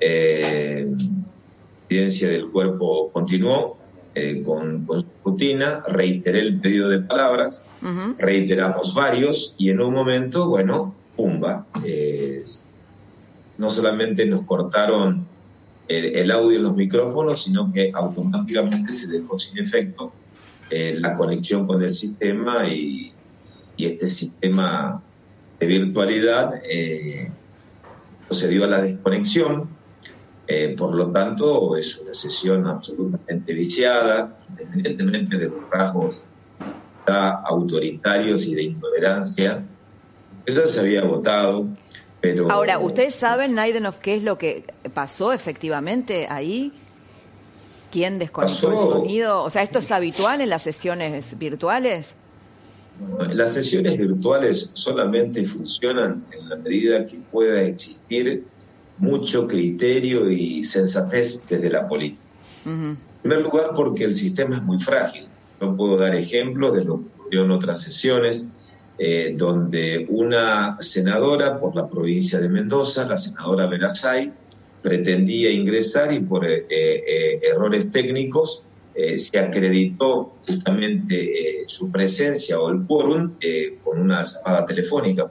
[0.00, 3.83] Eh, la presidencia del cuerpo continuó
[4.16, 7.64] eh, con, su rutina, reiteré el pedido de palabras,
[8.16, 12.44] reiteramos varios y en un momento, bueno, pumba, eh,
[13.58, 15.26] no solamente nos cortaron
[15.88, 20.12] el, audio en los micrófonos, sino que automáticamente se dejó sin efecto
[20.70, 23.10] eh, la conexión con el sistema y,
[23.76, 25.02] este sistema
[25.58, 26.54] de virtualidad
[28.28, 29.68] procedió a la desconexión
[30.46, 36.24] eh, por lo tanto, es una sesión absolutamente viciada, independientemente de los rasgos
[37.06, 39.64] autoritarios y de intolerancia.
[40.46, 41.66] Eso se había votado,
[42.20, 42.50] pero...
[42.50, 46.72] Ahora, ¿ustedes saben, Naidenov, qué es lo que pasó efectivamente ahí?
[47.90, 49.42] ¿Quién desconectó el sonido?
[49.42, 52.14] O sea, ¿esto es habitual en las sesiones virtuales?
[53.32, 58.46] Las sesiones virtuales solamente funcionan en la medida que pueda existir
[58.98, 62.22] mucho criterio y sensatez desde la política.
[62.66, 65.26] En primer lugar, porque el sistema es muy frágil.
[65.60, 68.46] Yo puedo dar ejemplos de lo que ocurrió en otras sesiones,
[68.98, 74.32] eh, donde una senadora por la provincia de Mendoza, la senadora Verazay,
[74.82, 78.64] pretendía ingresar y por eh, eh, errores técnicos
[79.16, 83.32] se acreditó justamente su presencia o el quórum
[83.82, 85.28] con una llamada telefónica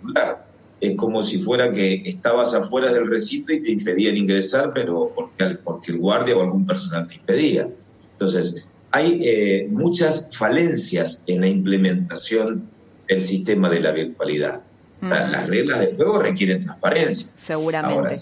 [0.00, 0.49] celular
[0.80, 5.58] es como si fuera que estabas afuera del recinto y te impedían ingresar, pero porque,
[5.62, 7.68] porque el guardia o algún personal te impedía.
[8.12, 12.68] Entonces, hay eh, muchas falencias en la implementación
[13.08, 14.62] del sistema de la virtualidad.
[15.00, 17.32] Las reglas del juego requieren transparencia.
[17.34, 18.18] Seguramente.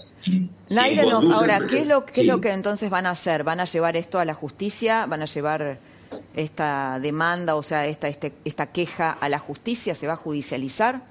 [0.69, 3.43] Ahora, ahora ¿qué, es lo, ¿qué es lo que entonces van a hacer?
[3.43, 5.05] ¿Van a llevar esto a la justicia?
[5.05, 5.79] ¿Van a llevar
[6.37, 9.93] esta demanda, o sea, esta, este, esta queja a la justicia?
[9.93, 11.01] ¿Se va a judicializar?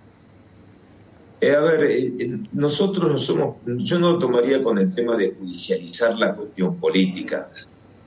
[1.41, 6.17] Eh, a ver, eh, nosotros no somos, yo no tomaría con el tema de judicializar
[6.19, 7.51] la cuestión política.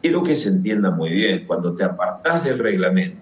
[0.02, 3.22] Quiero que se entienda muy bien, cuando te apartás del reglamento,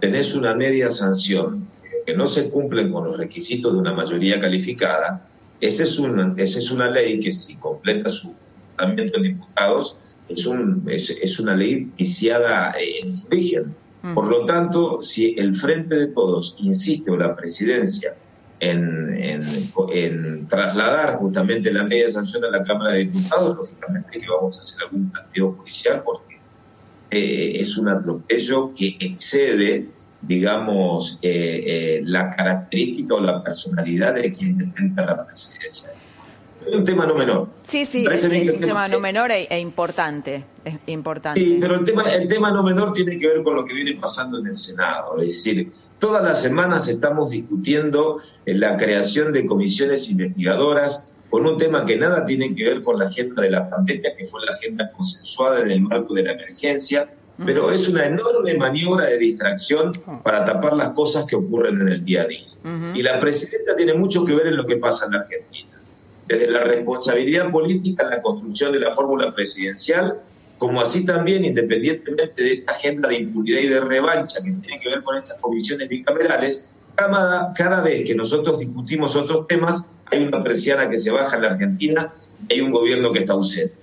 [0.00, 1.68] tenés una media sanción
[2.06, 5.28] que no se cumplen con los requisitos de una mayoría calificada,
[5.60, 8.32] esa es una, esa es una ley que si completa su
[8.76, 13.74] fundamento en diputados, es, un, es, es una ley viciada en origen.
[14.14, 18.14] Por lo tanto, si el Frente de Todos insiste o la presidencia
[18.60, 19.14] en,
[19.92, 24.62] en, trasladar justamente la media sanción a la Cámara de Diputados, lógicamente que vamos a
[24.62, 26.40] hacer algún planteo judicial porque
[27.10, 29.88] eh, es un atropello que excede,
[30.20, 35.92] digamos, eh, eh, la característica o la personalidad de quien intenta la presidencia.
[36.66, 37.48] Es un tema no menor.
[37.64, 41.38] Sí, sí, es, un tema, no menor e, e, importante, es importante.
[41.38, 43.94] Sí, pero el tema, el tema no menor tiene que ver con lo que viene
[43.94, 50.08] pasando en el Senado, es decir, Todas las semanas estamos discutiendo la creación de comisiones
[50.10, 54.16] investigadoras con un tema que nada tiene que ver con la agenda de la pandemia,
[54.16, 57.08] que fue la agenda consensuada en el marco de la emergencia,
[57.44, 62.04] pero es una enorme maniobra de distracción para tapar las cosas que ocurren en el
[62.04, 62.46] día a día.
[62.94, 65.70] Y la presidenta tiene mucho que ver en lo que pasa en la Argentina.
[66.26, 70.20] Desde la responsabilidad política en la construcción de la fórmula presidencial
[70.58, 74.88] como así también, independientemente de esta agenda de impunidad y de revancha que tiene que
[74.88, 80.42] ver con estas comisiones bicamerales, cada, cada vez que nosotros discutimos otros temas, hay una
[80.42, 82.12] persiana que se baja en la Argentina
[82.48, 83.74] y hay un gobierno que está ausente.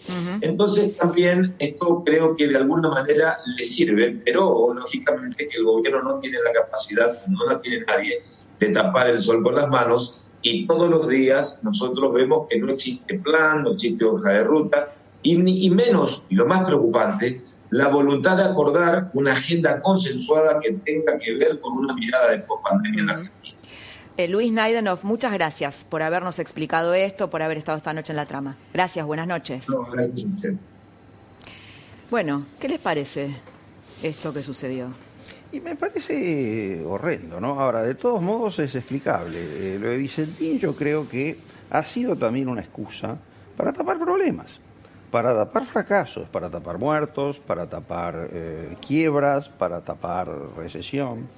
[0.41, 6.01] Entonces también esto creo que de alguna manera le sirve, pero lógicamente que el gobierno
[6.03, 8.21] no tiene la capacidad, no la tiene nadie,
[8.59, 12.71] de tapar el sol con las manos y todos los días nosotros vemos que no
[12.71, 14.94] existe plan, no existe hoja de ruta,
[15.25, 20.73] y, y menos, y lo más preocupante, la voluntad de acordar una agenda consensuada que
[20.73, 23.57] tenga que ver con una mirada de pospandemia en la Argentina.
[24.17, 28.17] Eh, Luis Naidenov, muchas gracias por habernos explicado esto, por haber estado esta noche en
[28.17, 28.55] la trama.
[28.73, 29.67] Gracias, buenas noches.
[29.67, 30.55] No, gracias a usted.
[32.09, 33.35] Bueno, ¿qué les parece
[34.03, 34.87] esto que sucedió?
[35.51, 37.59] Y me parece horrendo, ¿no?
[37.59, 39.39] Ahora, de todos modos es explicable.
[39.39, 41.37] Eh, lo de Vicentín yo creo que
[41.71, 43.17] ha sido también una excusa
[43.57, 44.59] para tapar problemas,
[45.15, 51.29] para tapar fracasos, para tapar muertos, para tapar eh, quiebras, para tapar recesión.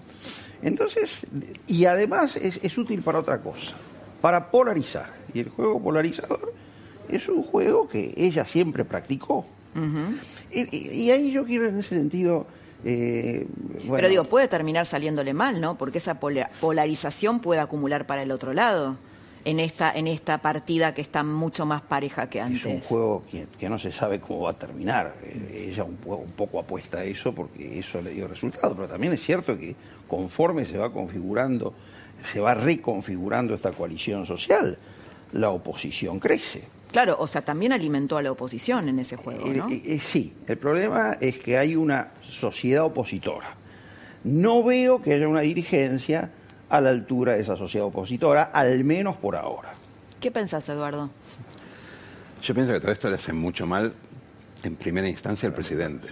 [0.63, 1.27] Entonces,
[1.67, 3.75] y además es, es útil para otra cosa,
[4.19, 5.05] para polarizar.
[5.31, 6.51] Y el juego polarizador
[7.07, 9.45] es un juego que ella siempre practicó.
[10.51, 12.47] y, y- y ahí yo quiero en ese sentido...
[12.83, 13.45] eh,
[13.83, 15.77] bueno, Pero digo, puede terminar saliéndole mal, ¿no?
[15.77, 18.97] Porque esa pola- polarización puede acumular para el otro lado
[19.47, 22.65] en esta, en esta partida que está mucho más pareja que antes.
[22.65, 25.15] Es un juego que, que no se sabe cómo va a terminar.
[25.23, 29.13] Eh, Ella un, un poco apuesta a eso porque eso le dio resultado, pero también
[29.13, 29.73] es cierto que
[30.05, 31.73] conforme se va configurando,
[32.23, 34.77] se va reconfigurando esta coalición social,
[35.31, 36.67] la oposición crece.
[36.91, 39.69] Claro, o sea, también alimentó a la oposición en ese juego, ¿no?
[39.69, 43.55] Eh, eh, sí, el problema es que hay una sociedad opositora.
[44.25, 46.31] No veo que haya una dirigencia
[46.69, 49.71] a la altura de esa sociedad opositora, al menos por ahora.
[50.19, 51.09] ¿Qué pensás, Eduardo?
[52.41, 53.93] Yo pienso que todo esto le hace mucho mal,
[54.63, 56.07] en primera instancia, al presidente.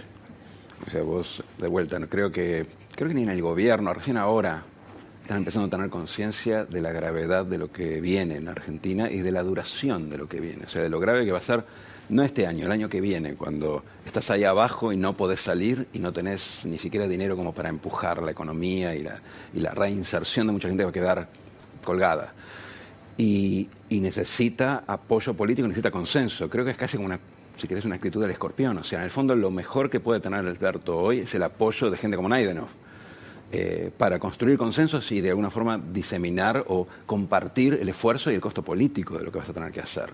[0.86, 4.16] O sea, vos, de vuelta, no creo que, creo que ni en el gobierno, recién
[4.16, 4.62] ahora,
[5.22, 9.22] están empezando a tener conciencia de la gravedad de lo que viene en Argentina y
[9.22, 10.64] de la duración de lo que viene.
[10.64, 11.64] O sea, de lo grave que va a ser,
[12.08, 15.88] no este año, el año que viene, cuando estás ahí abajo y no podés salir
[15.92, 19.20] y no tenés ni siquiera dinero como para empujar la economía y la,
[19.54, 21.28] y reinserción de mucha gente va a quedar
[21.84, 22.32] colgada
[23.16, 26.48] y, necesita apoyo político, necesita consenso.
[26.50, 27.18] Creo que es casi como una,
[27.56, 28.76] si querés, una actitud del escorpión.
[28.78, 31.90] O sea, en el fondo lo mejor que puede tener Alberto hoy es el apoyo
[31.90, 32.68] de gente como Naidenov.
[33.52, 38.40] eh, para construir consensos y de alguna forma diseminar o compartir el esfuerzo y el
[38.40, 40.10] costo político de lo que vas a tener que hacer.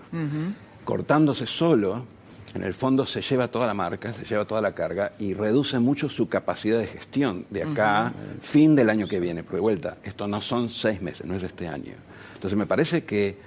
[0.83, 2.05] Cortándose solo,
[2.53, 5.79] en el fondo se lleva toda la marca, se lleva toda la carga y reduce
[5.79, 9.43] mucho su capacidad de gestión de acá, a fin del año que viene.
[9.43, 11.93] Porque de vuelta, esto no son seis meses, no es este año.
[12.35, 13.37] Entonces me parece que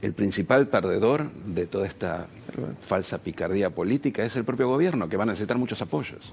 [0.00, 2.28] el principal perdedor de toda esta
[2.80, 6.32] falsa picardía política es el propio gobierno, que va a necesitar muchos apoyos.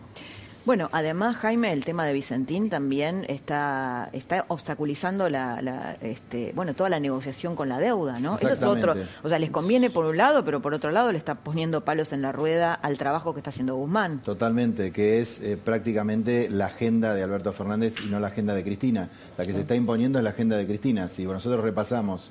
[0.68, 6.74] Bueno, además, Jaime, el tema de Vicentín también está, está obstaculizando la, la, este, bueno,
[6.74, 8.36] toda la negociación con la deuda, ¿no?
[8.36, 8.94] Eso es otro.
[9.24, 12.12] O sea, les conviene por un lado, pero por otro lado le está poniendo palos
[12.12, 14.20] en la rueda al trabajo que está haciendo Guzmán.
[14.20, 18.66] Totalmente, que es eh, prácticamente la agenda de Alberto Fernández y no la agenda de
[18.66, 19.10] Cristina.
[19.38, 21.10] La que se está imponiendo es la agenda de Cristina.
[21.10, 22.30] Si nosotros repasamos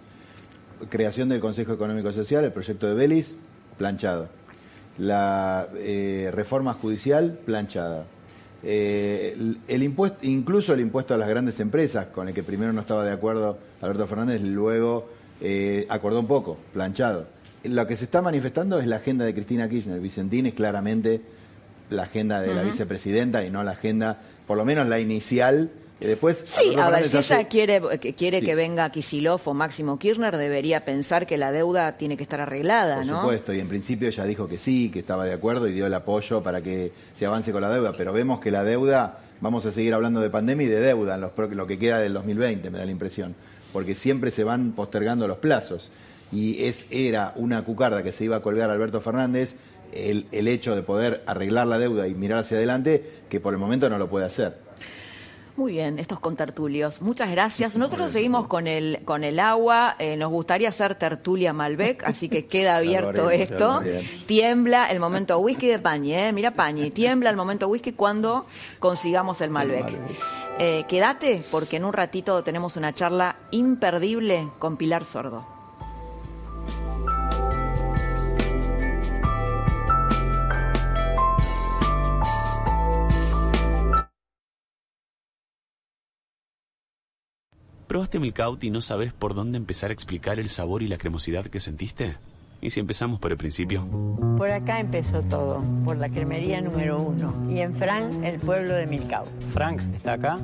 [0.91, 3.39] creación del Consejo Económico y Social, el proyecto de Belis,
[3.78, 4.28] planchado.
[4.99, 8.05] La eh, reforma judicial, planchada.
[8.69, 9.37] Eh,
[9.69, 13.05] el, impuesto, incluso el impuesto a las grandes empresas, con el que primero no estaba
[13.05, 15.09] de acuerdo Alberto Fernández, luego
[15.41, 17.29] eh, acordó un poco, planchado.
[17.62, 20.01] Lo que se está manifestando es la agenda de Cristina Kirchner.
[20.01, 21.21] Vicentín es claramente
[21.91, 25.71] la agenda de la vicepresidenta y no la agenda, por lo menos la inicial.
[26.01, 28.47] Que después Sí, a ver, si ella hace- quiere, que quiere Sí.
[28.47, 32.97] que venga Kisilov o Máximo Kirchner, debería pensar que la deuda tiene que estar arreglada,
[32.99, 33.20] Por ¿no?
[33.22, 35.94] supuesto, y en principio ella dijo que sí, que estaba de acuerdo y dio el
[35.94, 39.72] apoyo para que se avance con la deuda, pero vemos que la deuda, vamos a
[39.72, 42.78] seguir hablando de pandemia y de deuda en los, lo que queda del 2020, me
[42.78, 43.34] da la impresión,
[43.72, 45.90] porque siempre se van postergando los plazos.
[46.32, 49.55] Y es, era una cucarda que se iba a colgar Alberto Fernández
[49.94, 53.59] el, el hecho de poder arreglar la deuda y mirar hacia adelante, que por el
[53.61, 54.66] momento no lo puede hacer.
[55.57, 57.01] Muy bien, estos contertulios.
[57.01, 57.77] Muchas gracias.
[57.77, 59.97] Nosotros seguimos con el, con el agua.
[59.99, 63.81] Eh, nos gustaría hacer tertulia Malbec, así que queda abierto esto.
[64.27, 66.33] Tiembla el momento whisky de Pañi, ¿eh?
[66.33, 68.45] Mira Pañi, tiembla el momento whisky cuando
[68.81, 69.91] consigamos el Malbec.
[70.59, 75.56] Eh, quédate, porque en un ratito tenemos una charla imperdible con Pilar Sordo.
[87.97, 91.47] ¿Probaste Milkout y no sabes por dónde empezar a explicar el sabor y la cremosidad
[91.47, 92.18] que sentiste?
[92.61, 93.86] ¿Y si empezamos por el principio?
[94.36, 97.32] Por acá empezó todo, por la cremería número uno.
[97.51, 99.24] Y en Fran, el pueblo de Milcao.
[99.55, 100.36] Frank está acá,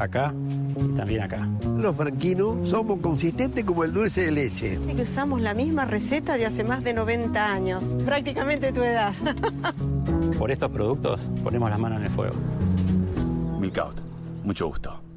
[0.00, 0.34] acá
[0.80, 1.48] y también acá.
[1.78, 4.80] Los franquinos somos consistentes como el dulce de leche.
[4.96, 9.14] que usamos la misma receta de hace más de 90 años, prácticamente tu edad.
[10.40, 12.34] Por estos productos ponemos las manos en el fuego.
[13.60, 14.00] Milkout.
[14.42, 15.11] Mucho gusto.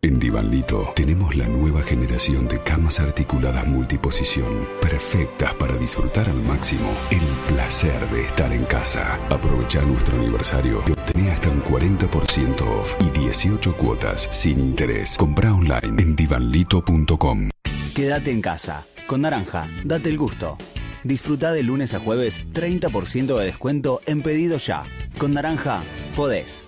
[0.00, 6.88] En Divanlito tenemos la nueva generación de camas articuladas multiposición, perfectas para disfrutar al máximo
[7.10, 9.16] el placer de estar en casa.
[9.28, 15.16] Aprovecha nuestro aniversario y obtené hasta un 40% off y 18 cuotas sin interés.
[15.16, 17.48] Compra online en divanlito.com.
[17.96, 18.86] Quédate en casa.
[19.08, 20.58] Con Naranja, date el gusto.
[21.02, 24.84] Disfruta de lunes a jueves 30% de descuento en pedido ya.
[25.18, 25.82] Con Naranja,
[26.14, 26.67] podés.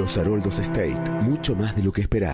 [0.00, 2.32] Los Haroldos State, mucho más de lo que esperás.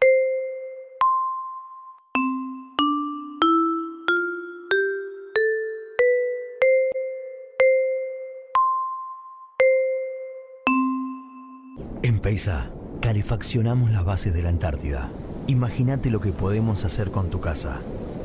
[12.03, 12.71] En Peisa,
[13.03, 15.11] calefaccionamos las bases de la Antártida.
[15.49, 17.81] Imagínate lo que podemos hacer con tu casa.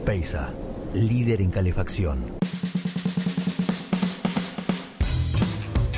[0.05, 0.51] Peisa,
[0.93, 2.19] líder en calefacción.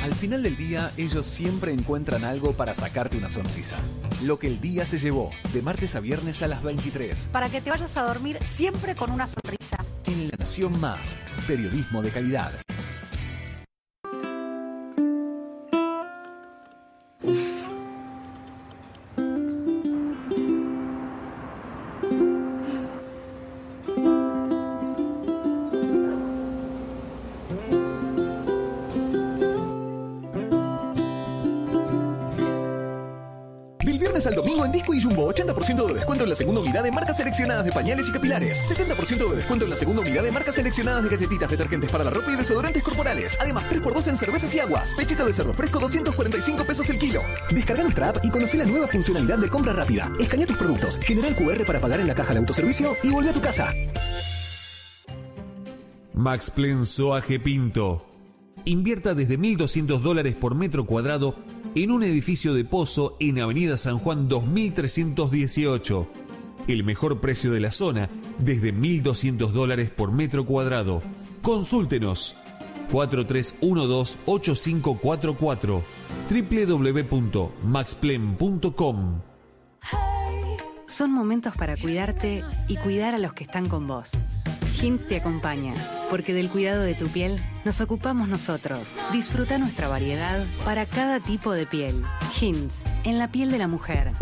[0.04, 3.78] Al final del día, ellos siempre encuentran algo para sacarte una sonrisa.
[4.22, 7.30] Lo que el día se llevó, de martes a viernes a las 23.
[7.32, 9.82] Para que te vayas a dormir siempre con una sonrisa.
[10.04, 12.52] En La Nación Más, periodismo de calidad.
[37.16, 38.62] Seleccionadas de pañales y capilares.
[38.62, 42.10] 70% de descuento en la segunda unidad de marcas seleccionadas de galletitas, detergentes para la
[42.10, 43.36] ropa y desodorantes corporales.
[43.40, 44.94] Además, 3x2 en cervezas y aguas.
[44.94, 47.22] Pechito de cerdo fresco, 245 pesos el kilo.
[47.50, 50.10] Descarga nuestra app y conoce la nueva funcionalidad de compra rápida.
[50.18, 53.30] Escanea tus productos, genera el QR para pagar en la caja de autoservicio y vuelve
[53.30, 53.74] a tu casa.
[56.14, 58.06] Max Plan Soaje Pinto.
[58.64, 61.36] Invierta desde 1.200 dólares por metro cuadrado
[61.74, 66.23] en un edificio de pozo en Avenida San Juan 2318.
[66.66, 68.08] El mejor precio de la zona
[68.38, 71.02] desde 1.200 dólares por metro cuadrado.
[71.42, 72.36] Consúltenos
[72.90, 75.82] 4312-8544
[76.30, 79.20] www.maxplen.com
[80.86, 84.12] Son momentos para cuidarte y cuidar a los que están con vos.
[84.80, 85.74] Hints te acompaña,
[86.10, 88.96] porque del cuidado de tu piel nos ocupamos nosotros.
[89.12, 92.02] Disfruta nuestra variedad para cada tipo de piel.
[92.40, 94.12] Hints, en la piel de la mujer.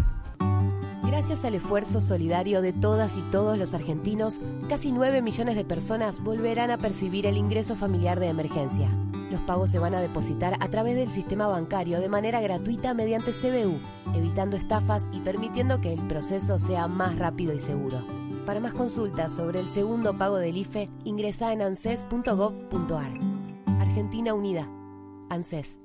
[1.13, 4.41] Gracias al esfuerzo solidario de todas y todos los argentinos,
[4.71, 8.91] casi 9 millones de personas volverán a percibir el ingreso familiar de emergencia.
[9.31, 13.33] Los pagos se van a depositar a través del sistema bancario de manera gratuita mediante
[13.33, 13.79] CBU,
[14.17, 18.07] evitando estafas y permitiendo que el proceso sea más rápido y seguro.
[18.47, 23.13] Para más consultas sobre el segundo pago del IFE, ingresa en anses.gov.ar.
[23.79, 24.67] Argentina Unida.
[25.29, 25.79] ANSES.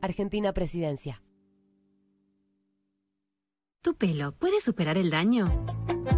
[0.00, 1.20] Argentina Presidencia.
[3.82, 5.46] ¿Tu pelo puede superar el daño?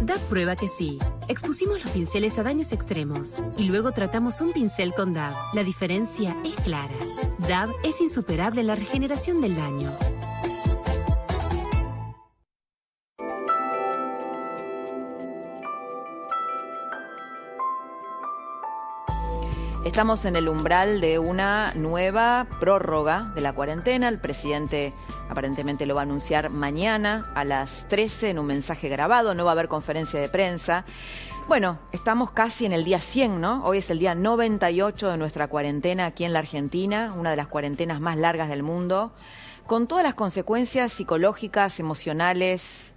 [0.01, 0.99] DAB prueba que sí.
[1.29, 5.33] Expusimos los pinceles a daños extremos y luego tratamos un pincel con DAB.
[5.53, 6.93] La diferencia es clara.
[7.47, 9.95] DAB es insuperable en la regeneración del daño.
[19.93, 24.09] Estamos en el umbral de una nueva prórroga de la cuarentena.
[24.09, 24.91] El presidente
[25.29, 29.35] aparentemente lo va a anunciar mañana a las 13 en un mensaje grabado.
[29.35, 30.83] No va a haber conferencia de prensa.
[31.47, 33.63] Bueno, estamos casi en el día 100, ¿no?
[33.65, 37.47] Hoy es el día 98 de nuestra cuarentena aquí en la Argentina, una de las
[37.47, 39.13] cuarentenas más largas del mundo,
[39.67, 42.92] con todas las consecuencias psicológicas, emocionales,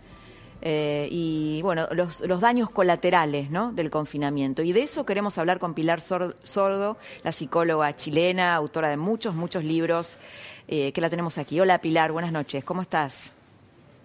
[0.69, 3.71] eh, y bueno, los, los, daños colaterales ¿no?
[3.71, 4.63] del confinamiento.
[4.65, 9.63] Y de eso queremos hablar con Pilar Sordo, la psicóloga chilena, autora de muchos, muchos
[9.63, 10.19] libros,
[10.67, 11.61] eh, que la tenemos aquí.
[11.61, 13.31] Hola Pilar, buenas noches, ¿cómo estás?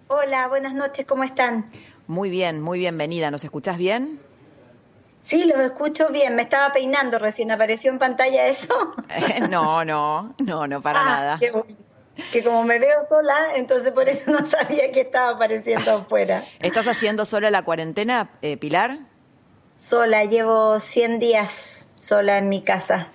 [0.06, 1.68] Hola, buenas noches, ¿cómo están?
[2.06, 3.32] Muy bien, muy bienvenida.
[3.32, 4.20] ¿Nos escuchás bien?
[5.20, 6.36] Sí, los escucho bien.
[6.36, 7.50] Me estaba peinando recién.
[7.50, 8.94] ¿Apareció en pantalla eso?
[9.50, 11.38] no, no, no, no para ah, nada.
[11.40, 11.91] Qué bueno
[12.32, 16.44] que como me veo sola, entonces por eso no sabía que estaba apareciendo afuera.
[16.60, 18.98] ¿Estás haciendo sola la cuarentena, eh, Pilar?
[19.68, 23.08] Sola, llevo 100 días sola en mi casa,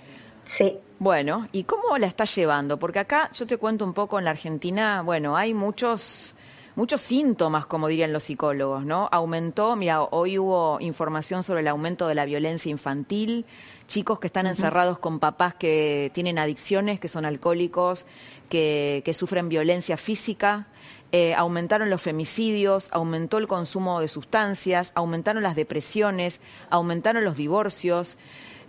[0.44, 0.80] sí.
[1.00, 2.80] Bueno, ¿y cómo la estás llevando?
[2.80, 6.36] Porque acá yo te cuento un poco en la Argentina, bueno, hay muchos
[6.78, 9.10] muchos síntomas, como dirían los psicólogos, ¿no?
[9.12, 13.46] Aumentó, mira, hoy hubo información sobre el aumento de la violencia infantil,
[13.88, 18.06] chicos que están encerrados con papás que tienen adicciones, que son alcohólicos,
[18.48, 20.68] que, que sufren violencia física,
[21.12, 28.18] eh, aumentaron los femicidios, aumentó el consumo de sustancias, aumentaron las depresiones, aumentaron los divorcios.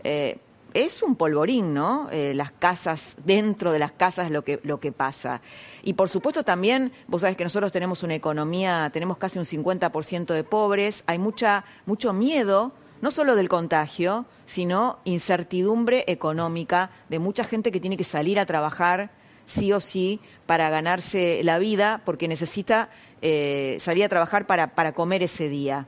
[0.02, 0.38] Eh,
[0.74, 2.08] es un polvorín, ¿no?
[2.10, 5.40] Eh, las casas, dentro de las casas lo que, lo que pasa.
[5.82, 10.34] Y por supuesto también, vos sabés que nosotros tenemos una economía, tenemos casi un 50%
[10.34, 17.44] de pobres, hay mucha, mucho miedo, no solo del contagio, sino incertidumbre económica de mucha
[17.44, 19.10] gente que tiene que salir a trabajar
[19.46, 22.90] sí o sí para ganarse la vida porque necesita
[23.22, 25.86] eh, salir a trabajar para, para comer ese día.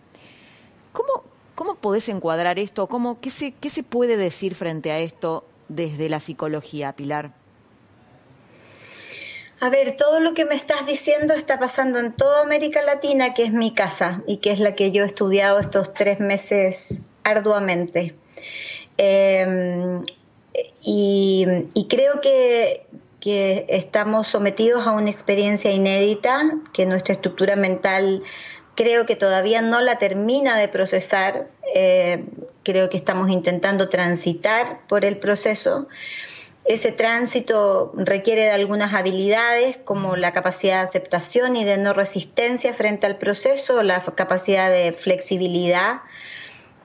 [0.92, 1.24] ¿Cómo,
[1.60, 2.86] ¿Cómo podés encuadrar esto?
[2.86, 7.32] ¿Cómo, qué, se, ¿Qué se puede decir frente a esto desde la psicología, Pilar?
[9.60, 13.44] A ver, todo lo que me estás diciendo está pasando en toda América Latina, que
[13.44, 18.14] es mi casa y que es la que yo he estudiado estos tres meses arduamente.
[18.96, 20.02] Em,
[20.82, 21.46] y,
[21.90, 22.86] creo que,
[23.20, 28.22] que estamos sometidos a una experiencia inédita, que nuestra estructura mental
[28.80, 32.24] creo que todavía no la termina de procesar, eh,
[32.62, 35.86] creo que estamos intentando transitar por el proceso.
[36.64, 42.72] Ese tránsito requiere de algunas habilidades como la capacidad de aceptación y de no resistencia
[42.72, 46.00] frente al proceso, la capacidad de flexibilidad,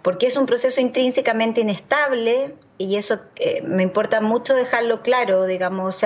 [0.02, 6.04] porque es un proceso intrínsecamente inestable y eso eh, me importa mucho dejarlo claro, digamos,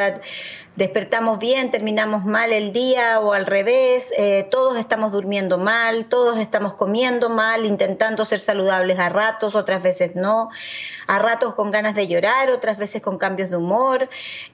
[0.80, 6.40] despertamos bien, terminamos mal el día o al revés, eh, todos estamos durmiendo mal, todos
[6.40, 10.50] estamos comiendo mal, intentando ser saludables a ratos, otras veces no,
[11.06, 14.08] a ratos con ganas de llorar, otras veces con cambios de humor,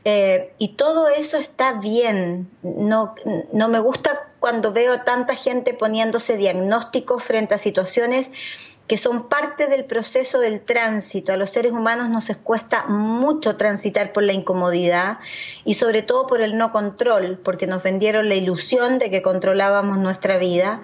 [0.03, 3.13] eh, y todo eso está bien, no,
[3.53, 8.31] no me gusta cuando veo tanta gente poniéndose diagnósticos frente a situaciones
[8.87, 11.33] que son parte del proceso del tránsito.
[11.33, 15.17] A los seres humanos nos cuesta mucho transitar por la incomodidad
[15.63, 19.97] y sobre todo por el no control, porque nos vendieron la ilusión de que controlábamos
[19.97, 20.83] nuestra vida.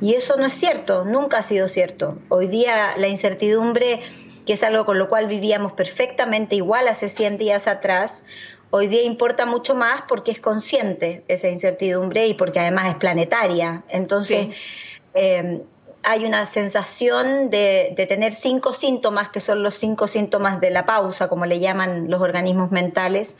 [0.00, 2.18] Y eso no es cierto, nunca ha sido cierto.
[2.30, 4.00] Hoy día la incertidumbre,
[4.46, 8.22] que es algo con lo cual vivíamos perfectamente igual hace 100 días atrás,
[8.70, 13.84] hoy día importa mucho más porque es consciente esa incertidumbre y porque además es planetaria.
[13.88, 14.48] Entonces,
[15.14, 15.62] eh,
[16.04, 21.28] hay una sensación de, tener cinco síntomas, que son los cinco síntomas de la pausa,
[21.28, 23.36] como le llaman los organismos mentales,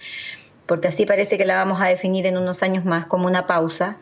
[0.66, 3.98] porque así parece que la vamos a definir en unos años más como una pausa.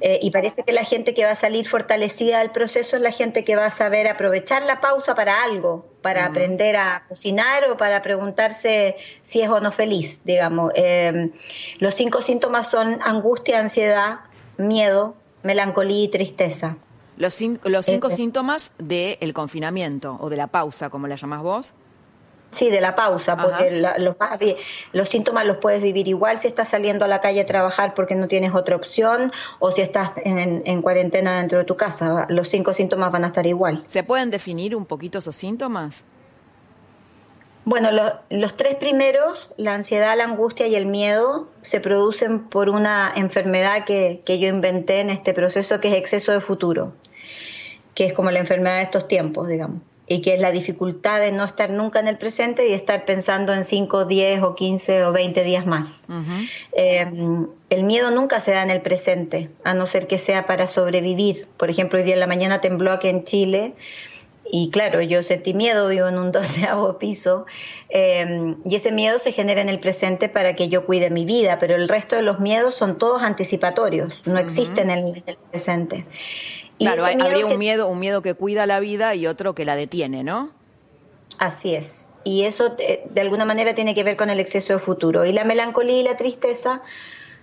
[0.00, 3.10] Eh, y parece que la gente que va a salir fortalecida del proceso es la
[3.10, 7.76] gente que va a saber aprovechar la pausa para algo, para aprender a cocinar o
[7.76, 10.72] para preguntarse si es o no feliz, digamos.
[10.76, 11.30] Eh,
[11.78, 14.20] los cinco síntomas son angustia, ansiedad,
[14.56, 16.76] miedo, melancolía y tristeza.
[17.16, 21.72] Los, los cinco síntomas del confinamiento o de la pausa, como la llamás vos.
[22.50, 24.16] Sí, de la pausa, porque los,
[24.92, 28.14] los, síntomas los puedes vivir igual si estás saliendo a la calle a trabajar porque
[28.14, 32.26] no tienes otra opción o si estás en, en cuarentena dentro de tu casa.
[32.28, 33.82] Los cinco síntomas van a estar igual.
[33.88, 36.04] ¿Se pueden definir un poquito esos síntomas?
[37.64, 37.88] Bueno,
[38.28, 43.84] los tres primeros, la ansiedad, la angustia y el miedo, se producen por una enfermedad
[43.86, 46.92] que, que, yo inventé en este proceso, que es exceso de futuro,
[47.94, 51.32] que es como la enfermedad de estos tiempos, digamos, y que es la dificultad de
[51.32, 55.12] no estar nunca en el presente y estar pensando en 5, 10 o 15 o
[55.12, 56.02] 20 días más.
[56.72, 57.06] Eh,
[57.70, 61.48] el miedo nunca se da en el presente, a no ser que sea para sobrevivir.
[61.56, 63.74] Por ejemplo, hoy día en la mañana tembló aquí en Chile
[64.50, 67.46] y claro, yo sentí miedo, vivo en un doceavo piso,
[67.88, 71.58] em, y ese miedo se genera en el presente para que yo cuide mi vida,
[71.58, 76.06] pero el resto de los miedos son todos anticipatorios, no existen en el, presente.
[76.78, 80.24] claro, habría un miedo, un miedo que cuida la vida y otro que la detiene,
[80.24, 80.50] ¿no?
[81.38, 82.10] Así es.
[82.22, 85.24] Y eso eh, de alguna manera tiene que ver con el exceso de futuro.
[85.24, 86.80] Y la melancolía y la tristeza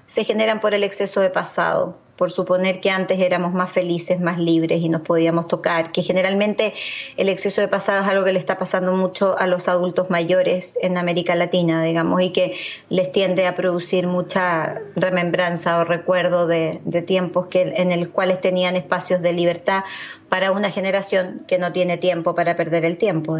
[0.07, 4.37] se generan por el exceso de pasado por suponer que antes éramos más felices, más
[4.37, 6.75] libres y nos podíamos tocar, que generalmente
[7.17, 10.77] el exceso de pasado es algo que le está pasando mucho a los adultos mayores
[10.83, 12.53] en América Latina, digamos, y que
[12.89, 18.75] les tiende a producir mucha remembranza o recuerdo de, tiempos que, en los cuales tenían
[18.75, 19.83] espacios de libertad
[20.29, 23.39] para una generación que no tiene tiempo para perder el tiempo.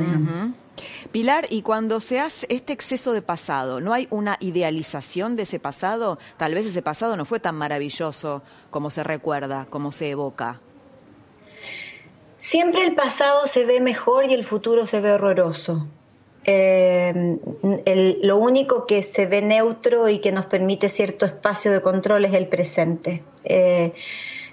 [1.12, 5.60] Pilar, y cuando se hace este exceso de pasado, ¿no hay una idealización de ese
[5.60, 6.18] pasado?
[6.38, 10.60] Tal vez ese pasado no fue tan maravilloso como se recuerda, como se evoca.
[12.38, 15.88] Siempre el pasado se ve mejor y el futuro se ve horroroso.
[16.46, 17.38] Eh,
[18.24, 22.34] lo único que se ve neutro y que nos permite cierto espacio de control es
[22.34, 23.24] el presente.
[23.44, 23.94] Eh,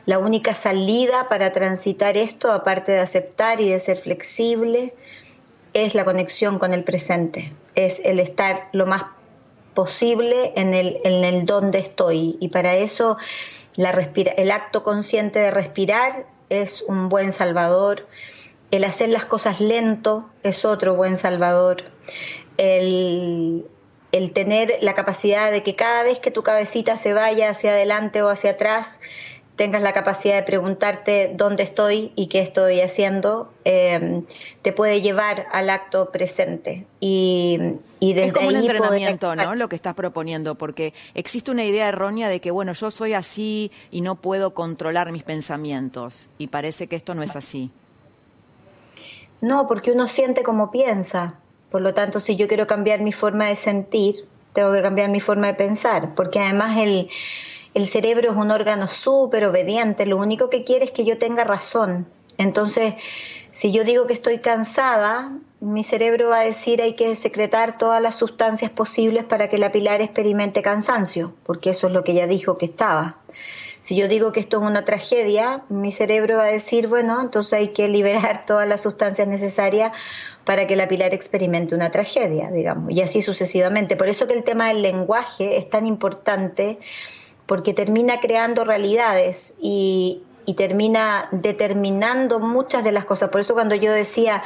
[0.05, 4.95] La única salida para transitar esto, aparte de aceptar y de ser flexible,
[5.75, 9.05] es la conexión con el presente, es el estar lo más
[9.75, 12.37] posible en el, en el donde estoy.
[12.41, 13.17] Y para eso
[13.77, 18.07] el acto consciente de respirar es un buen salvador,
[18.71, 21.85] el hacer las cosas lento es otro buen salvador,
[22.57, 23.67] el,
[24.13, 28.23] el tener la capacidad de que cada vez que tu cabecita se vaya hacia adelante
[28.23, 28.99] o hacia atrás,
[29.59, 34.23] tengas la capacidad de preguntarte dónde estoy y qué estoy haciendo, eh,
[34.63, 36.87] te puede llevar al acto presente.
[37.01, 37.59] Y,
[37.99, 39.55] y desde es como un entrenamiento, poder- ¿no?
[39.57, 43.73] Lo que estás proponiendo, porque existe una idea errónea de que, bueno, yo soy así
[43.91, 46.29] y no puedo controlar mis pensamientos.
[46.39, 47.73] Y parece que esto no es así.
[49.41, 51.35] No, porque uno siente como piensa.
[51.69, 55.21] Por lo tanto, si yo quiero cambiar mi forma de sentir, tengo que cambiar mi
[55.21, 57.09] forma de pensar, porque además el,
[57.75, 61.45] el cerebro es un órgano súper obediente, lo único que quiere es que yo tenga
[61.45, 62.07] razón.
[62.39, 62.95] Entonces,
[63.51, 68.01] si yo digo que estoy cansada, mi cerebro va a decir hay que secretar todas
[68.01, 72.29] las sustancias posibles para que la pilar experimente cansancio, porque eso es lo que ella
[72.29, 73.19] dijo que estaba.
[73.81, 77.55] Si yo digo que esto es una tragedia, mi cerebro va a decir, bueno, entonces
[77.55, 79.93] hay que liberar todas las sustancias necesarias
[80.45, 83.97] para que la pilar experimente una tragedia, digamos, y así sucesivamente.
[83.97, 86.79] Por eso que el tema del lenguaje es tan importante,
[87.49, 93.31] porque termina creando realidades y, y termina determinando muchas de las cosas.
[93.31, 94.45] Por eso cuando yo decía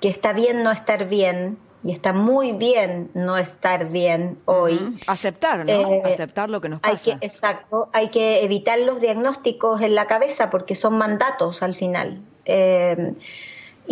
[0.00, 4.98] que está bien no estar bien, y está muy bien no estar bien hoy.
[5.06, 5.72] Aceptar, ¿no?
[5.72, 7.18] Eh, Aceptar lo que nos Hay pasa.
[7.18, 12.20] que, exacto, hay que evitar los diagnósticos en la cabeza porque son mandatos al final.
[12.44, 13.14] Eh,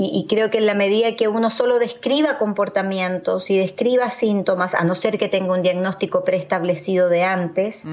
[0.01, 4.77] y, y creo que en la medida que uno solo describa comportamientos y describa síntomas,
[4.77, 7.85] a no ser que tenga un diagnóstico preestablecido de antes,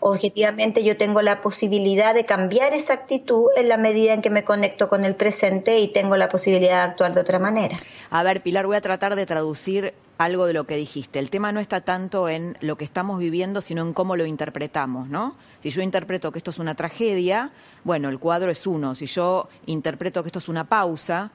[0.00, 4.42] objetivamente yo tengo la posibilidad de cambiar esa actitud en la medida en que me
[4.42, 7.76] conecto con el presente y tengo la posibilidad de actuar de otra manera.
[8.08, 11.18] A ver, Pilar, voy a tratar de traducir algo de lo que dijiste.
[11.18, 15.08] El tema no está tanto en lo que estamos viviendo, sino en cómo lo interpretamos,
[15.08, 15.34] ¿no?
[15.62, 17.50] Si yo interpreto que esto es una tragedia,
[17.84, 18.94] bueno, el cuadro es uno.
[18.94, 21.30] Si yo interpreto que esto es una pausa,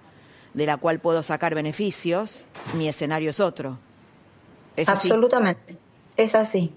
[0.55, 3.77] de la cual puedo sacar beneficios, mi escenario es otro.
[4.77, 4.87] ¿Es?
[4.87, 5.77] Absolutamente,
[6.15, 6.73] es así,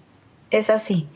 [0.51, 1.07] es así.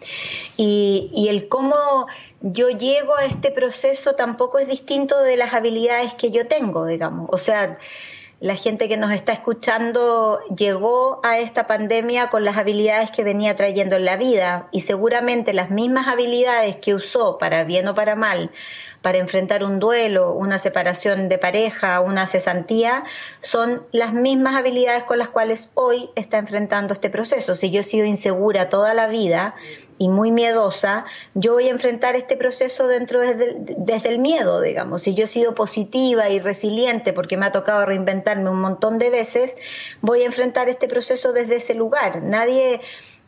[0.56, 2.06] Y, y el cómo
[2.40, 7.28] yo llego a este proceso tampoco es distinto de las habilidades que yo tengo, digamos.
[7.32, 7.78] O sea,
[8.42, 13.54] la gente que nos está escuchando llegó a esta pandemia con las habilidades que venía
[13.54, 18.16] trayendo en la vida y seguramente las mismas habilidades que usó, para bien o para
[18.16, 18.50] mal,
[19.00, 23.04] para enfrentar un duelo, una separación de pareja, una cesantía,
[23.38, 27.54] son las mismas habilidades con las cuales hoy está enfrentando este proceso.
[27.54, 29.54] Si yo he sido insegura toda la vida
[30.02, 34.60] y muy miedosa, yo voy a enfrentar este proceso dentro desde el, desde el miedo,
[34.60, 35.02] digamos.
[35.02, 39.10] Si yo he sido positiva y resiliente porque me ha tocado reinventarme un montón de
[39.10, 39.56] veces,
[40.00, 42.20] voy a enfrentar este proceso desde ese lugar.
[42.20, 42.80] Nadie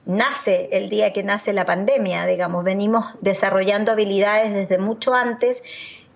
[0.05, 5.63] nace el día que nace la pandemia, digamos, venimos desarrollando habilidades desde mucho antes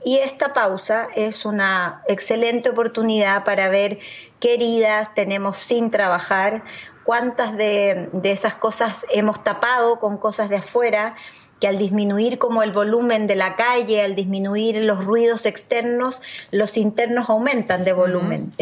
[0.04, 3.98] y esta pausa es una excelente oportunidad para ver
[4.40, 6.62] qué heridas tenemos sin trabajar,
[7.08, 11.16] cuántas de, de esas cosas hemos tapado con cosas de afuera
[11.58, 16.76] que al disminuir como el volumen de la calle, al disminuir los ruidos externos, los
[16.76, 18.52] internos aumentan de volumen.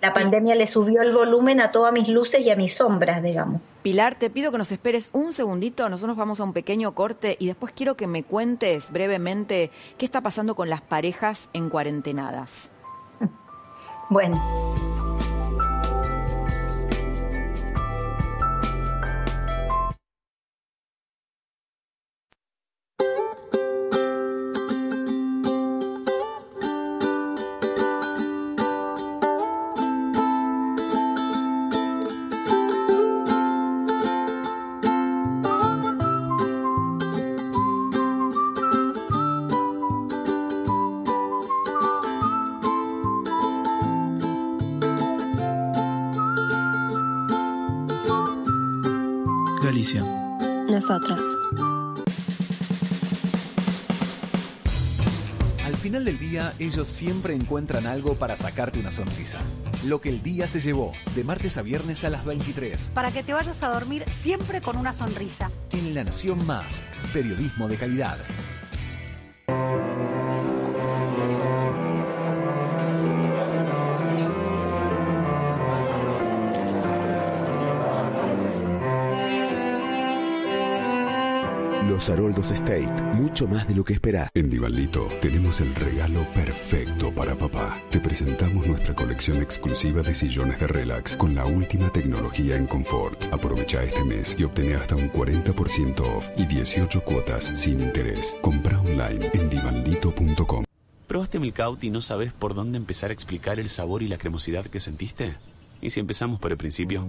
[0.00, 3.60] La pandemia le subió el volumen a todas mis luces y a mis sombras, digamos.
[3.82, 7.46] Pilar, te pido que nos esperes un segundito, nosotros vamos a un pequeño corte y
[7.46, 12.68] después quiero que me cuentes brevemente qué está pasando con las parejas en cuarentenadas.
[14.10, 14.42] Bueno.
[50.92, 51.24] Nosotros.
[55.64, 59.38] Al final del día, ellos siempre encuentran algo para sacarte una sonrisa.
[59.86, 62.90] Lo que el día se llevó, de martes a viernes a las 23.
[62.92, 65.50] Para que te vayas a dormir siempre con una sonrisa.
[65.70, 66.84] En La Nación Más,
[67.14, 68.18] periodismo de calidad.
[82.02, 84.28] Los Haroldos State, mucho más de lo que esperás.
[84.34, 87.80] En Divalito tenemos el regalo perfecto para papá.
[87.90, 93.32] Te presentamos nuestra colección exclusiva de sillones de relax con la última tecnología en confort.
[93.32, 98.34] Aprovecha este mes y obtené hasta un 40% off y 18 cuotas sin interés.
[98.42, 100.64] Compra online en divalito.com.
[101.06, 104.66] ¿Probaste Milkout y no sabes por dónde empezar a explicar el sabor y la cremosidad
[104.66, 105.34] que sentiste?
[105.82, 107.04] ¿Y si empezamos por el principio?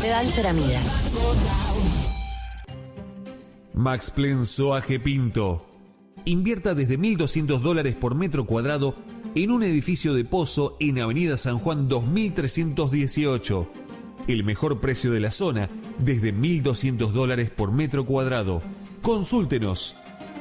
[0.00, 0.84] Sedal Ceramidas.
[3.74, 5.66] Max Plen Soaje Pinto.
[6.24, 8.94] Invierta desde 1.200 dólares por metro cuadrado
[9.34, 13.77] en un edificio de pozo en Avenida San Juan 2318.
[14.28, 15.68] El mejor precio de la zona
[15.98, 18.62] desde 1.200 dólares por metro cuadrado.
[19.02, 19.96] Consúltenos.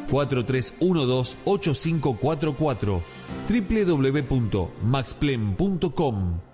[0.10, 3.02] 4312-8544
[3.50, 6.47] www.maxplen.com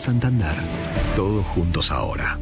[0.00, 0.54] Santander.
[1.14, 2.38] Todos juntos ahora.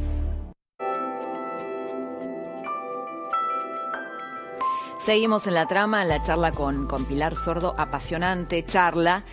[5.00, 9.24] Seguimos en la trama, en la charla con, con Pilar Sordo, apasionante charla.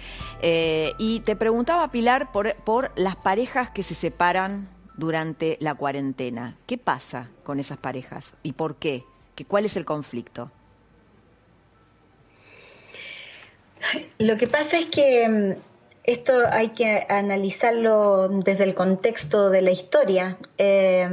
[0.41, 6.57] Eh, y te preguntaba, Pilar, por, por las parejas que se separan durante la cuarentena.
[6.65, 9.03] ¿Qué pasa con esas parejas y por qué?
[9.35, 10.49] ¿Qué ¿Cuál es el conflicto?
[14.17, 15.74] Lo que pasa es que mm,
[16.05, 20.37] esto hay que analizarlo desde el contexto de la historia.
[20.57, 21.09] Eh,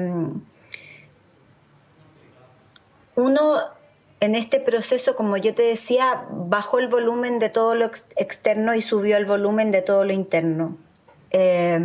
[3.16, 3.61] uno
[4.20, 8.74] en este proceso, como yo te decía, bajó el volumen de todo lo ex externo
[8.74, 10.76] y subió el volumen de todo lo interno.
[11.30, 11.80] Eh,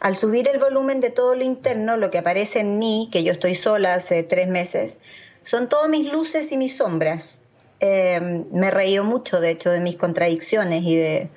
[0.00, 3.32] al subir el volumen de todo lo interno, lo que aparece en mí, que yo
[3.32, 4.98] estoy sola hace tres meses,
[5.42, 7.40] son todas mis luces y mis sombras.
[7.80, 11.30] Eh, me reío mucho, de hecho, de mis contradicciones y de,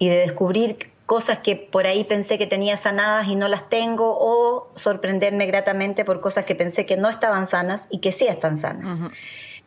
[0.00, 4.16] y de descubrir cosas que por ahí pensé que tenía sanadas y no las tengo,
[4.18, 8.56] o sorprenderme gratamente por cosas que pensé que no estaban sanas y que sí están
[8.56, 8.98] sanas.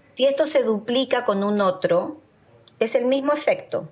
[0.09, 2.17] Si esto se duplica con un otro,
[2.79, 3.87] es el mismo efecto.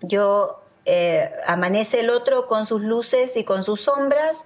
[0.00, 4.44] Yo eh, amanece el otro con sus luces y con sus sombras.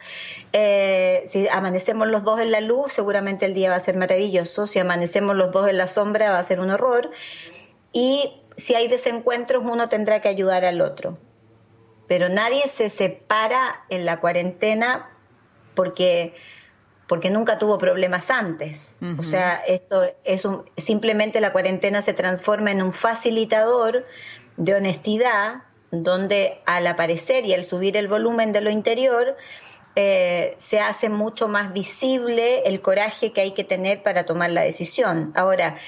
[0.54, 4.66] Eh, si amanecemos los dos en la luz, seguramente el día va a ser maravilloso.
[4.66, 7.10] Si amanecemos los dos en la sombra, va a ser un horror.
[7.92, 11.16] Y si hay desencuentros, uno tendrá que ayudar al otro.
[12.08, 15.10] Pero nadie se separa en la cuarentena
[15.74, 16.34] porque
[17.06, 18.94] porque nunca tuvo problemas antes.
[19.18, 24.04] O sea, esto es un, simplemente la cuarentena se transforma en un facilitador
[24.58, 29.38] de honestidad, donde al aparecer y al subir el volumen de lo interior,
[29.96, 34.60] eh, se hace mucho más visible el coraje que hay que tener para tomar la
[34.60, 35.32] decisión.
[35.34, 35.78] Ahora,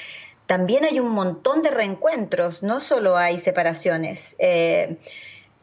[0.51, 4.35] también hay un montón de reencuentros, no solo hay separaciones.
[4.41, 4.97] Eh,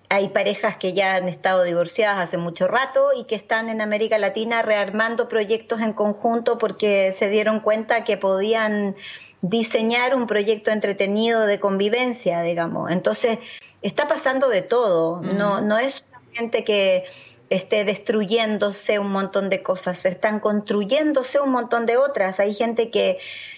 [0.08, 4.18] hay parejas que ya han estado divorciadas hace mucho rato y que están en América
[4.18, 8.96] Latina rearmando proyectos en conjunto porque se dieron cuenta que podían
[9.42, 12.90] diseñar un proyecto entretenido de convivencia, digamos.
[12.90, 13.40] Entonces,
[13.82, 15.20] está pasando de todo.
[15.22, 17.04] No, no es gente que,
[17.50, 22.40] esté destruyéndose un montón de cosas, están construyéndose un montón de otras.
[22.40, 23.18] Hay gente que,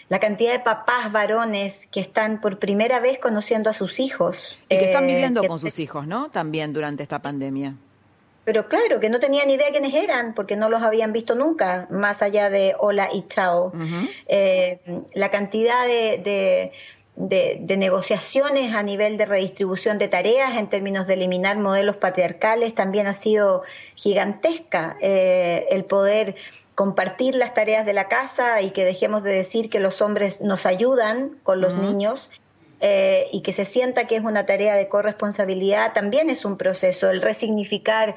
[0.09, 4.57] la cantidad de papás varones que están por primera vez conociendo a sus hijos.
[4.69, 6.29] Y que están eh, viviendo que- con sus hijos, ¿no?
[6.29, 7.75] También durante esta pandemia.
[8.45, 12.23] Pero claro, que no tenían idea quiénes eran, porque no los habían visto nunca, más
[12.23, 13.71] allá de hola y chao.
[14.27, 14.79] Eh,
[15.13, 16.71] la cantidad de, de-
[17.19, 22.73] de- de negociaciones a nivel de redistribución de tareas en términos de eliminar modelos patriarcales
[22.73, 23.61] también ha sido
[23.95, 24.97] gigantesca.
[25.01, 26.35] Eh, el poder
[26.75, 30.65] compartir las tareas de la casa y que dejemos de decir que los hombres nos
[30.65, 32.29] ayudan con los niños
[32.79, 37.09] eh, y que se sienta que es una tarea de corresponsabilidad también es un proceso.
[37.09, 38.15] El resignificar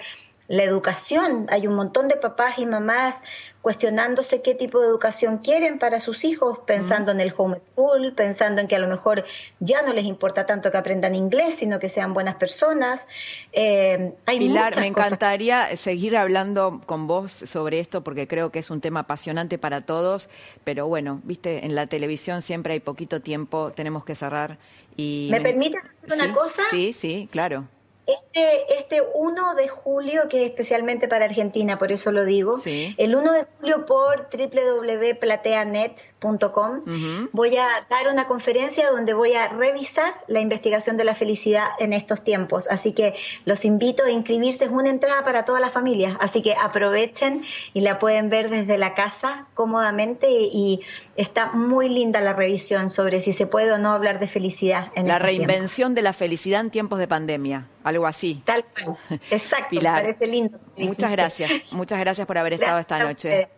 [0.52, 1.46] la educación.
[1.48, 3.22] Hay un montón de papás y mamás
[3.62, 8.68] cuestionándose qué tipo de educación quieren para sus hijos, pensando en el homeschool, pensando en
[8.68, 9.24] que a lo mejor
[9.60, 13.08] ya no les importa tanto que aprendan inglés, sino que sean buenas personas.
[13.54, 15.06] Eh, hay Pilar, muchas me cosas.
[15.06, 19.80] encantaría seguir hablando con vos sobre esto porque creo que es un tema apasionante para
[19.80, 20.28] todos,
[20.64, 24.58] pero bueno, viste, en la televisión siempre hay poquito tiempo, tenemos que cerrar
[24.98, 26.62] y ¿Me permites hacer una cosa?
[26.70, 27.68] Sí, sí, claro.
[28.04, 33.14] Este, este 1 de julio, que es especialmente para Argentina, por eso lo digo, el
[33.14, 37.28] 1 de julio por www.plateanet.com Ujú.
[37.32, 41.92] voy a dar una conferencia donde voy a revisar la investigación de la felicidad en
[41.92, 42.68] estos tiempos.
[42.68, 46.54] Así que los invito a inscribirse, es una entrada para toda la familia, así que
[46.54, 50.80] aprovechen y la pueden ver desde la casa cómodamente y, y
[51.16, 55.06] está muy linda la revisión sobre si se puede o no hablar de felicidad en
[55.06, 55.46] La tiempos.
[55.46, 58.42] reinvención de la felicidad en tiempos de pandemia, algo así.
[58.44, 58.96] Tal cual.
[59.30, 60.58] Exacto, Pilar, me parece lindo.
[60.76, 63.48] Muchas gracias, muchas gracias por haber estado Gracias esta noche.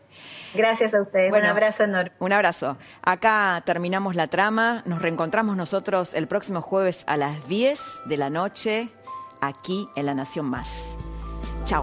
[0.54, 1.30] Gracias a ustedes.
[1.30, 2.12] Bueno, Un abrazo enorme.
[2.20, 2.76] Un abrazo.
[3.02, 4.82] Acá terminamos la trama.
[4.86, 8.88] Nos reencontramos nosotros el próximo jueves a las 10 de la noche
[9.40, 10.96] aquí en La Nación Más.
[11.64, 11.82] Chao.